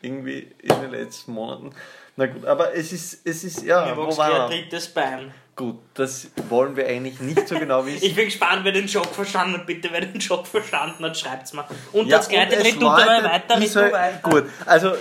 irgendwie 0.00 0.50
in 0.62 0.80
den 0.80 0.90
letzten 0.92 1.32
Monaten. 1.32 1.70
Na 2.16 2.26
gut, 2.26 2.44
aber 2.46 2.74
es 2.74 2.92
ist, 2.92 3.24
es 3.26 3.44
ist 3.44 3.62
ja, 3.62 3.86
Ja. 3.88 3.94
Mir 3.94 3.96
wo 4.06 4.16
wir? 4.16 4.46
drittes 4.48 4.88
Bein. 4.88 5.32
Gut, 5.58 5.80
das 5.94 6.30
wollen 6.48 6.76
wir 6.76 6.86
eigentlich 6.86 7.18
nicht 7.18 7.48
so 7.48 7.58
genau 7.58 7.84
wissen. 7.84 7.98
Ich 8.06 8.14
bin 8.14 8.26
gespannt, 8.26 8.60
wer 8.62 8.70
den 8.70 8.86
Joke 8.86 9.08
verstanden 9.08 9.54
hat. 9.54 9.66
Bitte, 9.66 9.88
wer 9.90 10.02
den 10.02 10.20
Joke 10.20 10.46
verstanden 10.46 11.04
hat, 11.04 11.18
schreibt's 11.18 11.52
mal. 11.52 11.64
Und 11.92 12.06
Ja, 12.06 12.18
das 12.18 12.28
es 12.28 12.64
red 12.64 12.76
du 12.76 12.80
dabei 12.84 13.24
weiter, 13.24 13.58
dieser- 13.58 13.88
du 13.88 13.92
weiter. 13.92 14.30
Gut, 14.30 14.44
also 14.64 14.92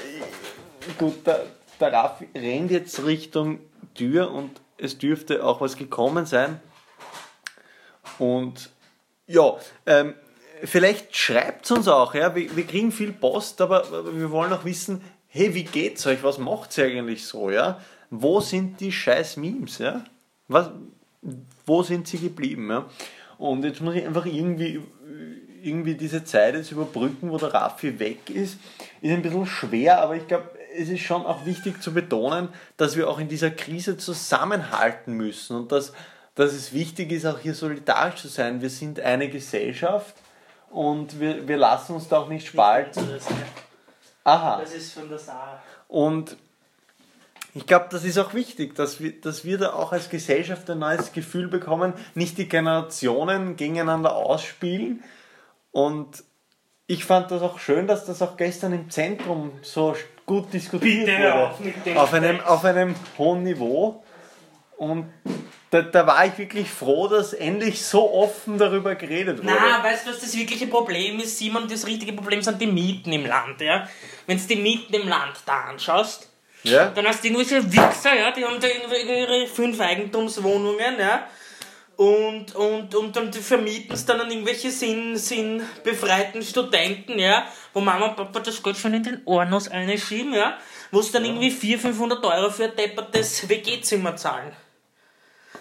gut, 0.98 1.28
der, 1.28 1.46
der 1.80 1.94
Raffi 1.94 2.28
rennt 2.34 2.72
jetzt 2.72 3.06
Richtung 3.06 3.60
Tür 3.94 4.32
und 4.32 4.60
es 4.80 4.98
dürfte 4.98 5.46
auch 5.46 5.62
was 5.62 5.76
gekommen 5.78 6.26
sein. 6.26 6.60
Und 8.18 8.72
ja, 9.28 9.58
ähm, 9.86 10.16
vielleicht 10.64 11.16
schreibt 11.16 11.66
es 11.66 11.72
uns 11.72 11.88
auch, 11.88 12.16
ja. 12.16 12.34
Wir, 12.34 12.56
wir 12.56 12.66
kriegen 12.66 12.92
viel 12.92 13.14
Post, 13.14 13.62
aber 13.62 13.86
wir 14.12 14.32
wollen 14.32 14.52
auch 14.52 14.66
wissen, 14.66 15.04
hey, 15.28 15.54
wie 15.54 15.66
geht's 15.66 16.08
euch? 16.08 16.24
Was 16.24 16.40
macht 16.40 16.76
ihr 16.80 16.86
eigentlich 16.86 17.28
so, 17.28 17.52
ja? 17.52 17.80
Wo 18.10 18.40
sind 18.42 18.80
die 18.80 18.92
scheiß 18.92 19.38
Memes, 19.38 19.78
ja? 19.78 20.04
Was, 20.48 20.72
wo 21.66 21.84
sind 21.84 22.08
sie 22.08 22.20
geblieben, 22.20 22.70
ja? 22.70 22.86
Und 23.38 23.64
jetzt 23.64 23.82
muss 23.82 23.96
ich 23.96 24.06
einfach 24.06 24.26
irgendwie, 24.26 24.82
irgendwie 25.62 25.96
diese 25.96 26.24
Zeit 26.24 26.56
jetzt 26.56 26.72
überbrücken, 26.72 27.30
wo 27.30 27.38
der 27.38 27.54
Raffi 27.54 28.00
weg 28.00 28.30
ist. 28.30 28.58
Ist 29.02 29.12
ein 29.12 29.22
bisschen 29.22 29.46
schwer, 29.46 30.02
aber 30.02 30.16
ich 30.16 30.28
glaube, 30.28 30.50
es 30.76 30.90
ist 30.90 31.02
schon 31.02 31.26
auch 31.26 31.46
wichtig 31.46 31.82
zu 31.82 31.94
betonen, 31.94 32.50
dass 32.78 32.96
wir 32.96 33.10
auch 33.10 33.20
in 33.20 33.28
dieser 33.28 33.52
Krise 33.52 33.98
zusammenhalten 33.98 35.14
müssen 35.14 35.56
und 35.56 35.72
dass 35.72 35.94
dass 36.38 36.54
es 36.54 36.72
wichtig 36.72 37.12
ist, 37.12 37.26
auch 37.26 37.40
hier 37.40 37.56
solidarisch 37.56 38.22
zu 38.22 38.28
sein. 38.28 38.62
Wir 38.62 38.70
sind 38.70 39.00
eine 39.00 39.28
Gesellschaft 39.28 40.16
und 40.70 41.20
wir, 41.20 41.48
wir 41.48 41.58
lassen 41.58 41.96
uns 41.96 42.08
da 42.08 42.20
auch 42.20 42.30
nicht 42.30 42.46
spalten. 42.46 43.04
Aha. 44.24 44.60
das 44.62 44.74
ist 44.74 44.94
von 44.94 45.10
der 45.10 45.18
Sarah. 45.18 45.60
Und 45.88 46.38
ich 47.58 47.66
glaube, 47.66 47.88
das 47.90 48.04
ist 48.04 48.20
auch 48.20 48.36
wichtig, 48.36 48.76
dass 48.76 49.02
wir, 49.02 49.20
dass 49.20 49.44
wir 49.44 49.58
da 49.58 49.74
auch 49.74 49.92
als 49.92 50.10
Gesellschaft 50.10 50.70
ein 50.70 50.78
neues 50.78 51.12
Gefühl 51.12 51.48
bekommen, 51.48 51.94
nicht 52.14 52.38
die 52.38 52.48
Generationen 52.48 53.56
gegeneinander 53.56 54.16
ausspielen. 54.16 55.04
Und 55.72 56.24
ich 56.86 57.04
fand 57.04 57.32
das 57.32 57.42
auch 57.42 57.58
schön, 57.58 57.88
dass 57.88 58.06
das 58.06 58.22
auch 58.22 58.38
gestern 58.38 58.74
im 58.74 58.92
Zentrum 58.92 59.54
so 59.64 59.96
gut 60.28 60.54
diskutiert 60.54 61.08
Bitte 61.08 61.58
wurde. 61.84 62.00
auf 62.00 62.14
einem, 62.14 62.40
auf 62.42 62.64
einem 62.64 62.96
hohen 63.18 63.42
Niveau. 63.42 64.04
Und 64.78 65.12
da, 65.72 65.82
da 65.82 66.06
war 66.06 66.28
ich 66.28 66.38
wirklich 66.38 66.70
froh, 66.70 67.08
dass 67.08 67.34
endlich 67.34 67.84
so 67.84 68.14
offen 68.14 68.60
darüber 68.60 68.94
geredet 68.94 69.40
wurde. 69.40 69.58
Na, 69.60 69.84
weißt 69.84 70.06
du, 70.06 70.12
was 70.12 70.20
das 70.20 70.38
wirkliche 70.38 70.68
Problem 70.68 71.20
ist, 71.20 71.40
Simon? 71.40 71.68
Das 71.68 71.88
richtige 71.88 72.14
Problem 72.14 72.44
sind 72.44 72.62
die 72.62 72.68
Mieten 72.68 73.12
im 73.12 73.26
Land, 73.26 73.62
ja? 73.62 73.90
Wenn 74.28 74.38
du 74.38 74.44
die 74.44 74.58
Mieten 74.58 74.94
im 74.94 75.08
Land 75.08 75.38
da 75.48 75.62
anschaust, 75.62 76.30
ja? 76.70 76.88
dann 76.90 77.08
hast 77.08 77.24
du 77.24 77.28
irgendwelche 77.28 77.64
Wichser, 77.72 78.16
ja, 78.16 78.32
die 78.32 78.46
haben 78.46 78.60
da 78.60 78.68
irgendwie 78.68 79.20
ihre 79.20 79.48
fünf 79.48 79.80
Eigentumswohnungen, 79.80 81.00
ja, 81.00 81.28
und, 81.98 82.54
und, 82.54 82.94
und 82.94 83.16
dann 83.16 83.34
vermieten 83.34 83.94
es 83.94 84.06
dann 84.06 84.22
an 84.22 84.30
irgendwelche 84.30 84.70
sinn, 84.70 85.18
sinnbefreiten 85.18 86.44
Studenten, 86.44 87.18
ja, 87.18 87.48
wo 87.74 87.82
Mama 87.82 88.10
und 88.10 88.16
Papa 88.16 88.40
das 88.40 88.62
Geld 88.62 88.78
schon 88.78 88.94
in 88.94 89.04
den 89.04 89.22
Ornos 89.26 89.68
einschieben, 89.68 90.34
ja, 90.34 90.58
wo 90.92 91.02
sie 91.02 91.12
dann 91.12 91.26
irgendwie 91.26 91.50
400, 91.50 91.96
500 91.96 92.26
Euro 92.26 92.52
für 92.52 92.66
ein 92.66 92.76
deppertes 92.76 93.50
WG-Zimmer 93.50 94.16
zahlen. 94.16 94.56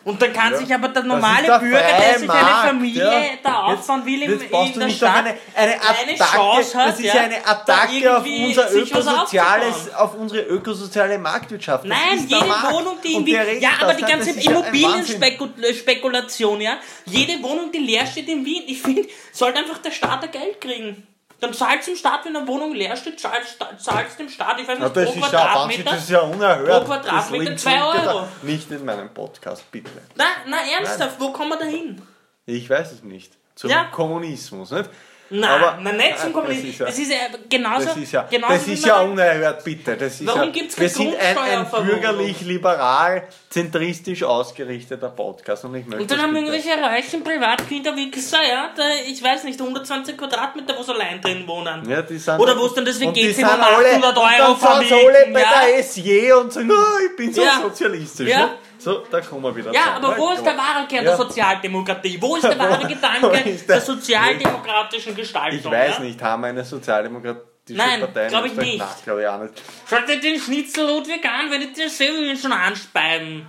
Und 0.07 0.23
dann 0.23 0.33
kann 0.33 0.53
Ja. 0.53 0.59
sich 0.59 0.73
aber 0.73 0.87
der 0.91 1.03
normale 1.03 1.49
der 1.49 1.59
Bürger, 1.59 1.83
der 1.83 2.21
sich 2.21 2.31
eine 2.31 2.69
Familie 2.69 3.03
ja. 3.03 3.23
da 3.43 3.63
aufbauen 3.65 4.07
will, 4.07 4.39
brauchst 4.49 4.75
in 4.75 4.81
der 4.81 4.91
Stadt, 4.91 5.17
eine, 5.17 5.37
eine 5.53 5.75
Attacke, 5.75 6.15
Chance 6.15 6.79
hat, 6.79 6.91
das 6.91 7.01
ist 7.01 7.07
ja, 7.07 7.23
eine 7.23 7.41
da 7.45 7.51
Attacke 7.51 8.17
auf, 8.17 8.25
unser 8.25 8.73
ökosoziales, 8.73 9.93
auf 9.97 10.15
unsere 10.15 10.43
ökosoziale 10.43 11.19
Marktwirtschaft. 11.19 11.87
Das 11.87 11.91
Nein, 11.91 12.25
jede 12.29 12.45
Markt. 12.45 12.73
Wohnung, 12.73 12.99
die 13.03 13.15
irgendwie. 13.15 13.33
Ja, 13.59 13.71
aber 13.81 13.95
das, 13.95 13.97
die 13.97 14.05
ganze. 14.05 14.31
Immobilienspekulation, 14.31 16.61
ja. 16.61 16.79
Jede 17.07 17.43
Wohnung, 17.43 17.73
die 17.73 17.79
leer 17.79 18.07
steht 18.07 18.29
in 18.29 18.45
Wien, 18.45 18.63
ich 18.69 18.81
finde, 18.81 19.09
sollte 19.33 19.59
einfach 19.59 19.79
der 19.79 19.91
Staat 19.91 20.23
ein 20.23 20.31
Geld 20.31 20.61
kriegen. 20.61 21.05
Dann 21.41 21.53
zahlst 21.53 21.87
du 21.87 21.93
dem 21.93 21.99
Staat, 21.99 22.25
wenn 22.25 22.35
eine 22.37 22.47
Wohnung 22.49 22.73
leer 22.75 22.97
steht, 22.97 23.21
zahlst, 23.21 23.59
zahlst 23.79 24.19
dem 24.19 24.29
Staat, 24.29 24.59
ich 24.61 24.67
weiß 24.67 24.79
Ja, 24.79 24.85
nicht, 24.85 24.97
das 24.97 25.05
pro 25.05 25.13
ist 25.13 25.21
ja 25.21 25.29
Quadratmeter. 25.29 25.83
das 25.91 25.99
ist 25.99 26.11
ja 26.11 26.21
unerhört. 26.21 26.85
Pro 26.85 26.95
Quadratmeter 26.95 27.45
Das 27.45 27.49
liegt 27.49 27.61
zwei 27.61 27.79
schon 27.79 27.95
wieder- 28.03 28.15
Euro. 28.17 28.29
Nicht 28.43 28.71
in 28.71 28.85
meinem 28.85 29.13
Podcast, 29.13 29.71
bitte. 29.71 29.91
Na, 30.15 30.25
na, 30.47 30.57
ernsthaft, 30.79 31.21
wo 31.21 31.33
kommen 31.33 31.51
wir 31.51 31.59
da 31.59 31.65
hin? 31.67 32.01
Ich 32.47 32.71
weiß 32.71 32.93
es 32.93 33.03
nicht. 33.03 33.33
Zum 33.55 33.71
Ja. 33.71 33.85
Kommunismus, 33.85 34.71
nicht? 34.71 34.89
Na, 35.29 35.57
Aber- 35.57 35.79
na, 35.83 35.93
nicht 35.93 36.19
zum 36.21 36.33
Kommunismus. 36.33 36.79
das 36.79 36.99
ist 36.99 37.11
ja 37.11 37.19
genauso. 37.49 37.87
Das 37.87 37.97
ist 37.97 38.13
ja, 38.13 38.23
genauso 38.31 38.55
das 38.55 38.67
wie 38.69 38.73
ist 38.75 38.83
man 38.83 38.89
ja 38.89 38.97
sagt, 38.97 39.11
unerhört, 39.11 39.65
bitte. 39.65 39.97
Das 39.97 40.21
ist 40.21 40.27
Warum 40.27 40.43
ja, 40.43 40.51
gibt's 40.51 40.79
wir 40.79 40.89
sind 40.89 41.09
ein, 41.09 41.21
ein 41.21 41.35
Grundsteuerverwaltung? 41.35 41.87
bürgerlich-liberal, 42.01 43.23
zentristisch 43.51 44.23
ausgerichteter 44.23 45.09
Podcast 45.09 45.65
und 45.65 45.75
ich 45.75 45.87
möchte 45.87 46.03
Und 46.03 46.11
dann 46.11 46.23
haben 46.23 46.37
irgendwelche 46.37 46.71
reichen 46.81 47.25
Privatkinder 47.25 47.97
wie 47.97 48.11
gesagt, 48.11 48.45
ja, 48.49 48.71
da, 48.77 48.83
ich 49.07 49.23
weiß 49.23 49.45
nicht, 49.45 49.61
120 49.61 50.17
Quadratmeter, 50.17 50.75
wo 50.79 50.83
sie 50.83 50.93
allein 50.93 51.21
drin 51.21 51.47
wohnen. 51.47 51.89
Ja, 51.89 52.03
die 52.03 52.19
sind 52.19 52.39
Oder 52.39 52.57
wo 52.59 52.67
es 52.67 52.75
dann 52.75 52.87
und 52.87 53.01
WG-Zimmer 53.01 53.33
sind 53.33 53.59
um 53.59 53.65
alle- 53.65 53.89
800 53.89 54.17
und 54.17 54.23
Euro 54.23 54.59
dann 54.61 54.79
sind 54.79 54.89
sie 54.89 54.95
alle 55.07 55.33
bei 55.33 55.41
ja. 55.41 55.61
der 55.67 55.79
SJ 55.83 56.33
und 56.33 56.53
sagen, 56.53 56.71
oh, 56.71 57.07
ich 57.11 57.17
bin 57.17 57.33
so 57.35 57.43
Ja. 57.43 57.61
sozialistisch. 57.63 58.29
Ja. 58.29 58.51
So, 58.79 59.05
da 59.11 59.21
kommen 59.21 59.43
wir 59.45 59.57
wieder. 59.57 59.73
Ja, 59.73 59.95
aber 59.97 60.17
wo 60.17 60.33
ist 60.33 60.45
der 60.45 60.57
wahre 60.57 60.87
Kern 60.87 61.05
der 61.05 61.17
Sozialdemokratie? 61.17 62.19
Wo 62.21 62.37
ist 62.37 62.45
der 62.45 62.59
wahre 62.59 62.87
Gedanke 62.87 63.39
ist 63.51 63.69
der- 63.69 63.81
sozialdemokratischen 63.81 65.15
Gestaltung? 65.15 65.59
Ich 65.59 65.71
weiß 65.71 66.01
nicht, 66.01 66.23
haben 66.23 66.43
wir 66.43 66.49
eine 66.49 66.65
sozialdemokratische 66.65 67.45
Nein, 67.71 68.01
Partei? 68.01 68.25
in 68.25 68.29
glaub 68.29 68.45
ich 68.45 68.55
nicht. 68.55 68.79
Nein, 68.79 68.89
glaube 69.05 69.23
ich 69.23 69.29
auch 69.29 69.41
nicht. 69.41 69.55
Schaut 69.89 70.09
dir 70.09 70.21
den 70.21 70.39
Schnitzel 70.41 70.87
Ludwig 70.87 71.25
an, 71.25 71.51
wenn 71.51 71.63
ich 71.63 71.73
dir 71.73 71.89
selber 71.91 72.37
schon 72.37 72.53
anspeiben. 72.53 73.47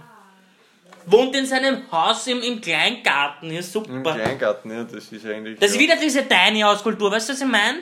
Wohnt 1.06 1.36
in 1.36 1.46
seinem 1.46 1.90
Haus 1.90 2.28
im, 2.28 2.42
im 2.42 2.60
Kleingarten, 2.60 3.50
Im 3.50 3.62
super. 3.62 4.14
Kleingarten, 4.14 4.72
ja, 4.72 4.84
das 4.84 5.06
ist 5.06 5.26
eigentlich. 5.26 5.58
Das 5.58 5.72
ist 5.72 5.80
wieder 5.80 5.96
diese 5.96 6.28
Tiny 6.28 6.60
House 6.62 6.84
Kultur, 6.84 7.10
weißt 7.12 7.30
du, 7.30 7.34
was 7.34 7.40
ich 7.42 7.48
meine? 7.48 7.78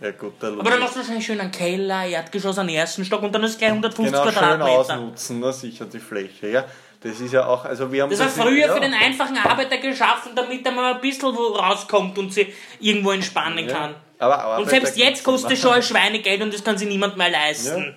Ja 0.00 0.10
gut, 0.12 0.40
der 0.42 0.50
Aber 0.50 0.70
dann 0.70 0.80
machst 0.80 0.94
du 0.94 1.00
wahrscheinlich 1.00 1.26
schön 1.26 1.40
einen 1.40 1.50
Keller, 1.50 2.06
Erdgeschoss, 2.06 2.58
einen 2.58 2.68
ersten 2.70 3.04
Stock 3.04 3.22
und 3.22 3.34
dann 3.34 3.42
ist 3.44 3.58
gleich 3.58 3.70
150 3.70 4.12
genau 4.12 4.24
schön 4.24 4.32
Quadratmeter. 4.34 4.70
ausnutzen, 4.78 5.40
na, 5.40 5.52
sicher 5.52 5.86
die 5.86 5.98
Fläche, 5.98 6.48
ja. 6.48 6.64
Das 7.00 7.20
ist 7.20 7.32
ja 7.32 7.46
auch, 7.46 7.64
also 7.64 7.92
wir 7.92 8.02
haben 8.02 8.10
Das 8.10 8.18
war 8.18 8.28
früher 8.46 8.66
ja. 8.66 8.74
für 8.74 8.80
den 8.80 8.92
einfachen 8.92 9.36
Arbeiter 9.38 9.78
geschaffen, 9.78 10.32
damit 10.34 10.66
er 10.66 10.72
mal 10.72 10.94
ein 10.94 11.00
bisschen 11.00 11.34
wo 11.36 11.54
rauskommt 11.54 12.18
und 12.18 12.32
sie 12.32 12.52
irgendwo 12.80 13.12
entspannen 13.12 13.68
Ja. 13.68 13.74
kann. 13.74 13.94
Aber 14.18 14.38
Arbeiter 14.38 14.62
Und 14.62 14.68
selbst 14.70 14.96
jetzt 14.96 15.22
kostet 15.22 15.52
es 15.52 15.60
schon 15.60 15.72
ein 15.72 15.82
Schweinegeld 15.82 16.42
und 16.42 16.52
das 16.52 16.64
kann 16.64 16.76
sich 16.76 16.88
niemand 16.88 17.16
mehr 17.16 17.30
leisten. 17.30 17.94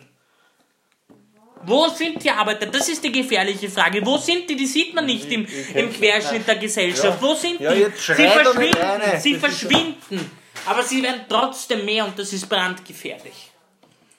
Wo 1.64 1.88
sind 1.90 2.24
die 2.24 2.30
Arbeiter? 2.30 2.66
Das 2.68 2.90
ist 2.90 3.04
die 3.04 3.12
gefährliche 3.12 3.70
Frage. 3.70 4.04
Wo 4.06 4.18
sind 4.18 4.50
die? 4.50 4.56
Die 4.56 4.66
sieht 4.66 4.94
man 4.96 5.06
nicht 5.06 5.32
im, 5.32 5.48
im 5.76 5.94
Querschnitt 5.94 6.48
der 6.48 6.56
Gesellschaft. 6.56 7.22
Ja. 7.22 7.28
Wo 7.28 7.34
sind 7.36 7.60
Ja, 7.60 7.74
die? 7.74 7.86
Sie 7.96 8.14
verschwinden. 8.28 8.76
Sie 9.20 9.34
Das 9.34 9.40
verschwinden. 9.40 10.32
Aber 10.66 10.84
sie 10.84 11.02
werden 11.04 11.22
trotzdem 11.28 11.86
mehr 11.86 12.06
und 12.06 12.18
das 12.18 12.32
ist 12.34 12.48
brandgefährlich. 12.48 13.52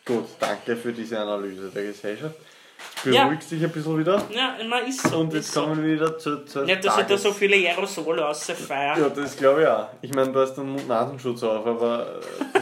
Gut, 0.05 0.27
danke 0.41 0.77
für 0.77 0.93
diese 0.93 1.19
Analyse 1.21 1.71
der 1.71 1.85
Gesellschaft. 1.85 2.35
Ja. 3.05 3.25
Beruhigt 3.25 3.49
dich 3.51 3.63
ein 3.63 3.71
bisschen 3.71 3.99
wieder. 3.99 4.25
Ja, 4.31 4.57
man 4.69 4.85
ist 4.87 5.03
so. 5.09 5.19
Und 5.19 5.29
ist 5.29 5.35
jetzt 5.35 5.53
so. 5.53 5.63
kommen 5.63 5.85
wir 5.85 5.95
wieder 5.95 6.19
zur, 6.19 6.45
zur 6.47 6.65
Nicht, 6.65 6.85
dass 6.85 6.95
ich 6.97 7.03
da 7.03 7.09
Tages- 7.09 7.23
so 7.23 7.33
viele 7.33 7.57
Aerosole 7.69 8.23
rausfeiern. 8.23 9.01
Ja, 9.01 9.09
das 9.09 9.37
glaube 9.37 9.63
ich 9.63 9.69
auch. 9.69 9.89
Ich 10.03 10.13
meine, 10.13 10.33
du 10.33 10.41
hast 10.41 10.59
einen 10.59 10.71
Mund-Nasenschutz 10.73 11.43
auf, 11.45 11.65
aber. 11.65 12.21
äh, 12.55 12.59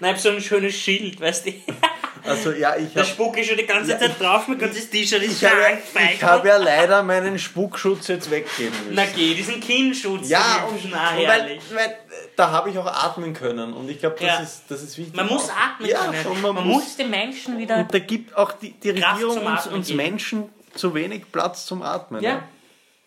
Nein, 0.00 0.10
ich 0.10 0.16
hab 0.16 0.18
so 0.18 0.28
ein 0.30 0.40
schönes 0.40 0.74
Schild, 0.74 1.20
weißt 1.20 1.46
du? 1.46 1.52
also, 2.24 2.52
ja, 2.52 2.76
ich 2.76 2.94
habe. 2.96 3.06
spucke 3.06 3.40
ich 3.40 3.46
schon 3.48 3.56
die 3.56 3.64
ganze 3.66 3.92
Ja, 3.92 3.98
Zeit 3.98 4.20
drauf, 4.20 4.46
mein 4.48 4.58
ganzes 4.58 4.90
T-Shirt 4.90 5.22
ist 5.22 5.32
Ich 5.34 5.38
schon 5.38 5.48
habe 5.50 5.60
ja, 5.62 5.68
angefeicht. 5.68 6.14
ich 6.16 6.22
hab 6.22 6.44
ja 6.44 6.56
leider 6.58 7.02
meinen 7.02 7.38
Spuckschutz 7.38 8.08
jetzt 8.08 8.30
weggeben 8.30 8.74
müssen. 8.84 8.94
Na 8.94 9.04
geh, 9.14 9.32
diesen 9.34 9.60
Kinnschutz. 9.60 10.28
ja, 10.28 10.68
und, 10.68 10.90
na, 10.90 11.16
weil, 11.16 11.58
weil, 11.72 11.96
da 12.36 12.50
habe 12.50 12.70
ich 12.70 12.78
auch 12.78 12.86
atmen 12.86 13.32
können. 13.34 13.72
Und 13.72 13.88
ich 13.88 13.98
glaube, 14.00 14.16
das, 14.20 14.26
Ja. 14.26 14.38
ist, 14.40 14.62
das 14.68 14.82
ist 14.82 14.98
wichtig. 14.98 15.16
Man 15.16 15.26
muss 15.26 15.48
atmen 15.48 15.88
ja, 15.88 16.04
können. 16.04 16.42
Man, 16.42 16.54
man, 16.54 16.66
muss, 16.66 16.84
muss. 16.84 16.96
den 16.96 17.10
Menschen 17.10 17.58
wieder. 17.58 17.78
Und 17.78 17.92
da 17.92 17.98
gibt 17.98 18.36
auch 18.36 18.52
die, 18.52 18.72
die 18.72 18.90
Regierung 18.90 19.44
uns, 19.46 19.66
uns. 19.66 19.92
Menschen 19.92 20.50
zu 20.74 20.94
wenig 20.94 21.30
Platz 21.32 21.66
zum 21.66 21.82
Atmen. 21.82 22.22
ja. 22.22 22.34
ne? 22.34 22.42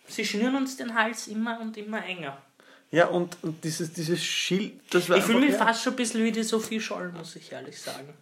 Sie 0.06 0.24
schnüren 0.24 0.56
uns 0.56 0.76
den 0.76 0.96
Hals 0.96 1.28
immer 1.28 1.60
und 1.60 1.76
immer 1.76 2.04
enger. 2.04 2.36
Ja, 2.90 3.06
und, 3.06 3.36
und 3.42 3.62
dieses, 3.62 3.92
dieses 3.92 4.24
Schild, 4.24 4.72
das 4.90 5.08
war 5.08 5.16
Ich 5.16 5.22
fühle 5.22 5.38
mich 5.38 5.52
ja. 5.52 5.64
fast 5.64 5.84
schon 5.84 5.92
ein 5.92 5.96
bisschen 5.96 6.24
wie 6.24 6.32
die 6.32 6.42
Sophie 6.42 6.80
Scholl, 6.80 7.12
muss 7.16 7.36
ich 7.36 7.52
ehrlich 7.52 7.80
sagen. 7.80 8.12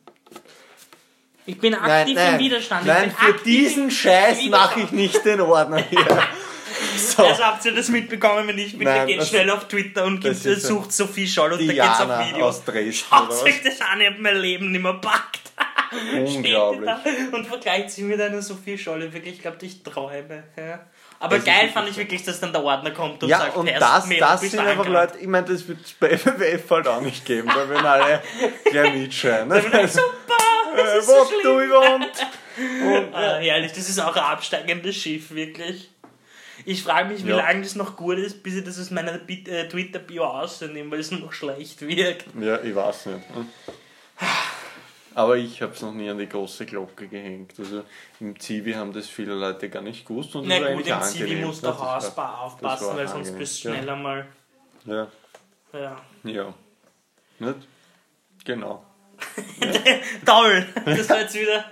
Ich 1.46 1.58
bin 1.58 1.72
Nein, 1.72 1.90
aktiv 1.90 2.14
nein, 2.14 2.34
im 2.34 2.40
Widerstand. 2.40 2.82
Ich 2.82 2.88
nein 2.88 3.04
bin 3.04 3.12
für 3.12 3.44
diesen 3.44 3.90
Scheiß 3.90 4.44
mache 4.50 4.80
ich 4.80 4.92
nicht 4.92 5.24
den 5.24 5.40
Ordner 5.40 5.78
hier. 5.78 6.06
So, 7.16 7.24
Also 7.24 7.44
habt 7.44 7.64
ihr 7.64 7.74
das 7.74 7.88
mitbekommen, 7.88 8.48
wenn 8.48 8.58
ich 8.58 8.72
bitte 8.78 8.90
Nein, 8.90 9.06
geht 9.06 9.24
schnell 9.24 9.50
auf 9.50 9.66
Twitter 9.68 10.04
und 10.04 10.20
gibt, 10.20 10.36
sucht 10.36 10.92
Sophie 10.92 11.26
Scholl 11.28 11.52
und 11.52 11.66
da 11.66 11.72
geht's 11.72 11.86
auf 12.00 12.06
Diana 12.06 12.28
Video. 12.28 12.46
aus 12.46 12.64
Dresden 12.64 13.06
Schaut 13.10 13.42
euch 13.44 13.62
das 13.62 13.80
an, 13.80 14.00
ich 14.00 14.06
hab 14.08 14.18
mein 14.18 14.36
Leben 14.36 14.70
nicht 14.72 14.82
mehr 14.82 14.94
packt. 14.94 15.40
Unglaublich. 16.14 16.84
da 16.86 17.00
und 17.36 17.46
vergleicht 17.46 17.90
sie 17.90 18.02
mit 18.02 18.20
einer 18.20 18.42
Sophie 18.42 18.76
Scholle. 18.76 19.12
Wirklich, 19.12 19.34
ich 19.36 19.42
glaube, 19.42 19.56
ich 19.62 19.82
träume. 19.82 20.44
Ja. 20.56 20.80
Aber 21.20 21.36
Das 21.36 21.44
geil 21.46 21.68
fand 21.72 21.88
ich 21.88 21.96
wirklich, 21.96 22.22
dass 22.24 22.38
dann 22.40 22.52
der 22.52 22.62
Ordner 22.62 22.90
kommt 22.92 23.22
und 23.22 23.28
Ja, 23.28 23.38
sagt, 23.38 23.56
und 23.56 23.68
das, 23.68 24.06
Mädel, 24.06 24.20
das 24.20 24.40
sind 24.42 24.54
du 24.54 24.60
einfach. 24.60 24.86
Leute, 24.86 25.18
ich 25.18 25.26
meine, 25.26 25.46
das 25.46 25.66
wird 25.66 25.78
es 25.84 25.92
bei 25.94 26.16
FWF 26.16 26.70
halt 26.70 26.86
auch 26.88 27.00
nicht 27.00 27.24
geben, 27.24 27.48
da 27.48 27.68
würden 27.68 27.84
alle 27.86 28.22
gleich 28.70 28.94
mitschreien. 28.94 29.48
Ne? 29.48 29.60
Super, 29.88 30.12
das 30.76 30.94
Äh, 30.94 30.98
ist 30.98 31.06
so 31.06 31.26
schlimm. 31.26 31.56
we 31.58 31.70
want? 31.70 32.06
Und, 33.06 33.14
Ah, 33.14 33.38
herrlich, 33.38 33.72
das 33.72 33.88
ist 33.88 33.98
auch 33.98 34.14
ein 34.14 34.22
absteigendes 34.22 34.94
Schiff, 34.96 35.30
wirklich. 35.30 35.88
Ich 36.64 36.82
frage 36.82 37.08
mich, 37.12 37.24
wie 37.24 37.30
Ja. 37.30 37.36
lange 37.36 37.62
das 37.62 37.74
noch 37.76 37.96
gut 37.96 38.18
ist, 38.18 38.42
bis 38.42 38.54
ich 38.56 38.64
das 38.64 38.78
aus 38.80 38.90
meiner 38.90 39.14
äh, 39.28 39.68
Twitter-Bio 39.68 40.24
ausnehme, 40.24 40.90
weil 40.90 41.00
es 41.00 41.10
noch 41.10 41.32
schlecht 41.32 41.80
wirkt. 41.82 42.26
ja, 42.40 42.60
ich 42.62 42.74
weiß 42.74 43.06
nicht. 43.06 43.24
Aber 45.14 45.36
ich 45.36 45.60
habe 45.62 45.72
es 45.72 45.82
noch 45.82 45.92
nie 45.92 46.08
an 46.08 46.18
die 46.18 46.28
große 46.28 46.64
Glocke 46.66 47.08
gehängt. 47.08 47.54
Also 47.58 47.82
im 48.20 48.38
Zivi 48.38 48.72
haben 48.74 48.92
das 48.92 49.08
viele 49.08 49.34
Leute 49.34 49.68
gar 49.68 49.82
nicht 49.82 50.06
gewusst. 50.06 50.34
Und 50.36 50.46
Na 50.46 50.58
gut, 50.58 50.86
im 50.86 51.02
Zivi 51.02 51.24
angenehm. 51.24 51.46
musst 51.46 51.62
du 51.62 51.66
Ja, 51.68 51.72
auch 51.72 51.94
das 51.96 52.16
war- 52.16 52.40
Hausbar 52.40 52.40
aufpassen, 52.42 52.96
weil 52.96 53.08
sonst 53.08 53.16
angenehm. 53.28 53.38
bist 53.38 53.64
du 53.64 53.68
Ja. 53.68 53.74
schneller 53.74 53.96
mal. 53.96 54.26
Ja, 54.84 55.08
Ja. 55.72 55.96
ja. 56.24 56.54
Nicht? 57.40 57.58
Genau. 58.44 58.84
Toll! 60.24 60.66
Das 60.84 61.08
war 61.08 61.20
jetzt 61.20 61.34
wieder. 61.34 61.64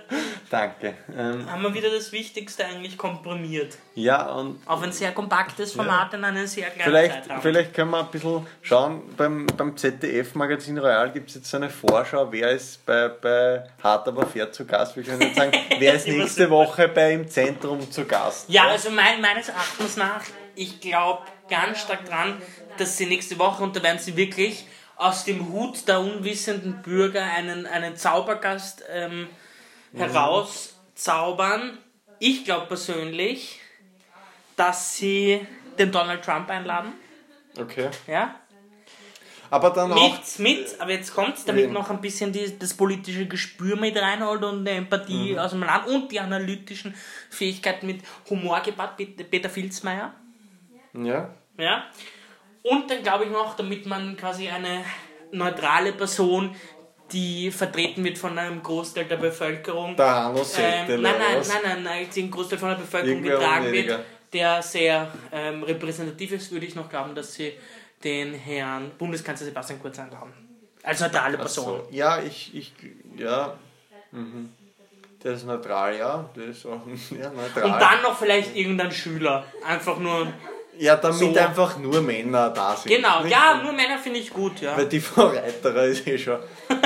Danke. 0.49 0.93
Ähm, 1.17 1.49
Haben 1.51 1.63
wir 1.63 1.73
wieder 1.73 1.89
das 1.89 2.11
Wichtigste 2.11 2.65
eigentlich 2.65 2.97
komprimiert. 2.97 3.77
ja, 3.95 4.29
und 4.31 4.59
Auf 4.65 4.81
ein 4.81 4.91
sehr 4.91 5.11
kompaktes 5.11 5.73
Format 5.73 6.13
in 6.13 6.23
einen 6.23 6.47
sehr 6.47 6.69
kleinen 6.69 6.89
vielleicht, 6.89 7.23
Zeitraum. 7.23 7.41
vielleicht 7.41 7.73
können 7.73 7.91
wir 7.91 7.99
ein 7.99 8.11
bisschen 8.11 8.47
schauen, 8.61 9.01
beim, 9.17 9.45
beim 9.45 9.75
ZDF-Magazin 9.75 10.77
Royal 10.77 11.11
gibt 11.11 11.29
es 11.29 11.35
jetzt 11.35 11.49
so 11.49 11.57
eine 11.57 11.69
Vorschau, 11.69 12.31
wer 12.31 12.51
ist 12.51 12.85
bei, 12.85 13.09
bei 13.09 13.63
Hart 13.83 14.07
aber 14.07 14.25
fair 14.25 14.51
zu 14.51 14.65
Gast. 14.65 14.95
Wir 14.95 15.03
können 15.03 15.21
jetzt 15.21 15.35
sagen, 15.35 15.51
wer 15.79 15.93
ist 15.93 16.07
nächste. 16.07 16.49
Woche 16.49 16.87
bei 16.87 17.13
im 17.13 17.27
Zentrum 17.27 17.91
zu 17.91 18.05
Gast. 18.05 18.49
Ja, 18.49 18.67
also 18.67 18.89
mein, 18.89 19.19
meines 19.19 19.49
Erachtens 19.49 19.97
nach, 19.97 20.21
ich 20.55 20.79
glaube 20.79 21.23
ganz 21.49 21.81
stark 21.81 22.05
dran, 22.05 22.41
dass 22.77 22.97
sie 22.97 23.05
nächste 23.05 23.37
Woche, 23.37 23.63
und 23.63 23.75
da 23.75 23.83
werden 23.83 23.99
sie 23.99 24.15
wirklich 24.15 24.65
aus 24.97 25.25
dem 25.25 25.51
Hut 25.51 25.87
der 25.87 25.99
unwissenden 25.99 26.81
Bürger 26.81 27.23
einen, 27.23 27.65
einen 27.65 27.95
Zaubergast 27.95 28.83
ähm, 28.91 29.27
herauszaubern. 29.93 31.77
Ich 32.19 32.45
glaube 32.45 32.67
persönlich, 32.67 33.59
dass 34.55 34.95
sie 34.97 35.45
den 35.77 35.91
Donald 35.91 36.23
Trump 36.23 36.49
einladen. 36.49 36.93
Okay. 37.59 37.89
Ja? 38.07 38.35
Aber 39.49 39.69
dann 39.69 39.93
auch. 39.93 40.11
Mit, 40.11 40.39
mit, 40.39 40.81
aber 40.81 40.91
jetzt 40.91 41.13
kommt's, 41.13 41.45
damit 41.45 41.71
noch 41.71 41.89
ein 41.89 42.01
bisschen 42.01 42.33
die, 42.33 42.57
das 42.59 42.73
politische 42.73 43.27
Gespür 43.27 43.77
mit 43.77 43.95
reinholt 43.95 44.43
und 44.43 44.65
die 44.65 44.71
Empathie 44.71 45.33
Mhm. 45.33 45.39
aus 45.39 45.51
dem 45.51 45.63
Land 45.63 45.87
und 45.87 46.11
die 46.11 46.19
analytischen 46.19 46.93
Fähigkeiten 47.29 47.87
mit 47.87 48.01
Humor 48.29 48.59
gepaart, 48.59 48.99
mit 48.99 49.29
Peter 49.31 49.49
Filzmeier. 49.49 50.13
Ja. 50.93 51.33
Ja? 51.57 51.85
Und 52.69 52.89
dann 52.89 53.03
glaube 53.03 53.25
ich 53.25 53.31
noch, 53.31 53.55
damit 53.55 53.85
man 53.85 54.17
quasi 54.17 54.49
eine 54.49 54.83
neutrale 55.31 55.93
Person, 55.93 56.55
die 57.11 57.51
vertreten 57.51 58.03
wird 58.03 58.17
von 58.17 58.37
einem 58.37 58.61
Großteil 58.61 59.05
der 59.05 59.17
Bevölkerung, 59.17 59.95
Der 59.95 60.25
Hanno 60.25 60.45
ähm, 60.57 61.01
nein, 61.01 61.01
nein, 61.01 61.13
nein, 61.19 61.61
nein, 61.63 61.83
nein, 61.83 62.07
die 62.13 62.23
ein 62.23 62.31
Großteil 62.31 62.59
von 62.59 62.69
der 62.69 62.75
Bevölkerung 62.75 63.23
Irgendwer 63.23 63.37
getragen 63.37 63.71
wird, 63.71 63.99
der 64.33 64.61
sehr 64.61 65.11
ähm, 65.31 65.63
repräsentativ 65.63 66.33
ist, 66.33 66.51
würde 66.51 66.65
ich 66.65 66.75
noch 66.75 66.89
glauben, 66.89 67.15
dass 67.15 67.33
sie 67.33 67.53
den 68.03 68.33
Herrn 68.33 68.91
Bundeskanzler 68.97 69.47
Sebastian 69.47 69.81
Kurz 69.81 69.99
einladen. 69.99 70.33
Als 70.83 70.99
neutrale 70.99 71.37
Person. 71.37 71.65
So. 71.65 71.87
Ja, 71.91 72.21
ich, 72.21 72.53
ich, 72.53 72.73
ja. 73.17 73.57
Mhm. 74.11 74.53
Der 75.23 75.33
ist 75.33 75.45
neutral, 75.45 75.97
ja. 75.97 76.29
Der 76.35 76.45
ist 76.45 76.65
auch, 76.65 76.81
ja, 77.11 77.29
neutral. 77.29 77.63
Und 77.63 77.81
dann 77.81 78.01
noch 78.01 78.17
vielleicht 78.17 78.55
irgendein 78.55 78.91
Schüler. 78.91 79.45
Einfach 79.65 79.97
nur. 79.97 80.27
Ja, 80.79 80.95
damit 80.95 81.19
so. 81.19 81.39
einfach 81.39 81.77
nur 81.77 82.01
Männer 82.01 82.49
da 82.49 82.75
sind. 82.75 82.95
Genau, 82.95 83.21
Nicht? 83.23 83.31
ja, 83.31 83.61
nur 83.63 83.73
Männer 83.73 83.97
finde 83.97 84.19
ich 84.19 84.31
gut, 84.31 84.61
ja. 84.61 84.77
Weil 84.77 84.87
die 84.87 84.99
Frau 84.99 85.27
Reiterer 85.27 85.85
ist 85.85 86.07
eh 86.07 86.17
schon. 86.17 86.39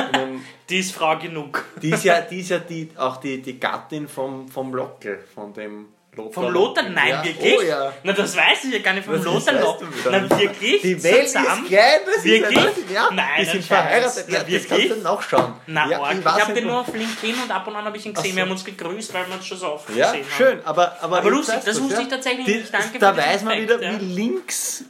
Die 0.70 0.80
ist 0.80 0.94
Frau 0.94 1.18
genug. 1.18 1.66
die 1.82 1.90
ist 1.90 2.06
ja, 2.06 2.22
die, 2.22 2.40
ist 2.40 2.50
ja 2.50 2.60
die, 2.70 2.90
auch 2.96 3.18
die, 3.18 3.42
die 3.42 3.60
Gattin 3.60 4.08
vom, 4.08 4.48
vom 4.48 4.74
Lockel, 4.74 5.20
von 5.36 5.54
dem 5.54 5.88
Lothar. 6.14 6.44
Vom 6.44 6.54
Lothar? 6.54 6.90
Nein, 6.90 7.08
ja. 7.08 7.24
wirklich? 7.24 7.58
Oh 7.58 7.62
ja. 7.62 7.94
Na, 8.04 8.12
das 8.12 8.36
weiß 8.36 8.66
ich 8.66 8.74
ja 8.74 8.80
gar 8.80 8.94
nicht 8.94 9.06
vom 9.06 9.14
Das 9.16 9.24
Lothar 9.24 9.54
du 9.80 9.88
wieder 9.98 10.12
Na, 10.12 10.40
wirklich? 10.40 10.82
Die 10.82 11.02
Welt 11.04 11.30
Zusammen? 11.30 11.64
ist 11.64 11.70
klein, 11.70 12.00
das 12.06 12.24
Wirklich? 12.26 12.66
ist 12.66 12.90
ja, 12.94 13.10
Nein, 13.14 13.26
die 13.40 13.44
das 13.44 13.52
sind 13.54 13.64
verheiratet. 13.66 14.26
Ja, 14.30 14.40
das 14.40 14.48
wirklich? 14.50 14.68
kannst 14.68 14.90
du 14.92 14.96
nachschauen. 15.04 15.54
Na, 15.68 15.88
ja, 15.90 16.02
arg. 16.02 16.18
ich 16.20 16.26
weiß 16.26 16.42
habe 16.42 16.54
den 16.54 16.68
nur 16.68 16.80
auf 16.82 16.94
LinkedIn 16.94 17.36
und 17.42 17.50
ab 17.52 17.66
und 17.66 17.76
an 17.78 17.86
habe 17.86 17.96
ich 17.96 18.06
ihn 18.06 18.14
gesehen. 18.14 18.32
So. 18.32 18.36
Wir 18.36 18.44
haben 18.44 18.52
uns 18.52 18.66
gegrüßt, 18.66 19.14
weil 19.14 19.28
wir 19.28 19.36
uns 19.36 19.46
schon 19.48 19.58
so 19.58 19.68
oft 19.74 19.90
Ja, 19.96 20.12
gesehen 20.12 20.26
haben. 20.26 20.32
schön, 20.38 20.60
aber, 20.66 20.98
aber, 21.02 21.18
Aber 21.20 21.30
lustig, 21.32 21.60
das 21.64 21.80
wusste 21.82 21.96
ja? 21.96 22.02
ich 22.02 22.08
tatsächlich 22.10 22.46
Die, 22.46 22.56
nicht. 22.58 22.74
Danke 22.74 23.00
Da 23.00 23.16
weiß 23.16 23.44
man 23.44 23.62
wieder, 23.62 23.80
wie 23.80 24.06
links 24.14 24.84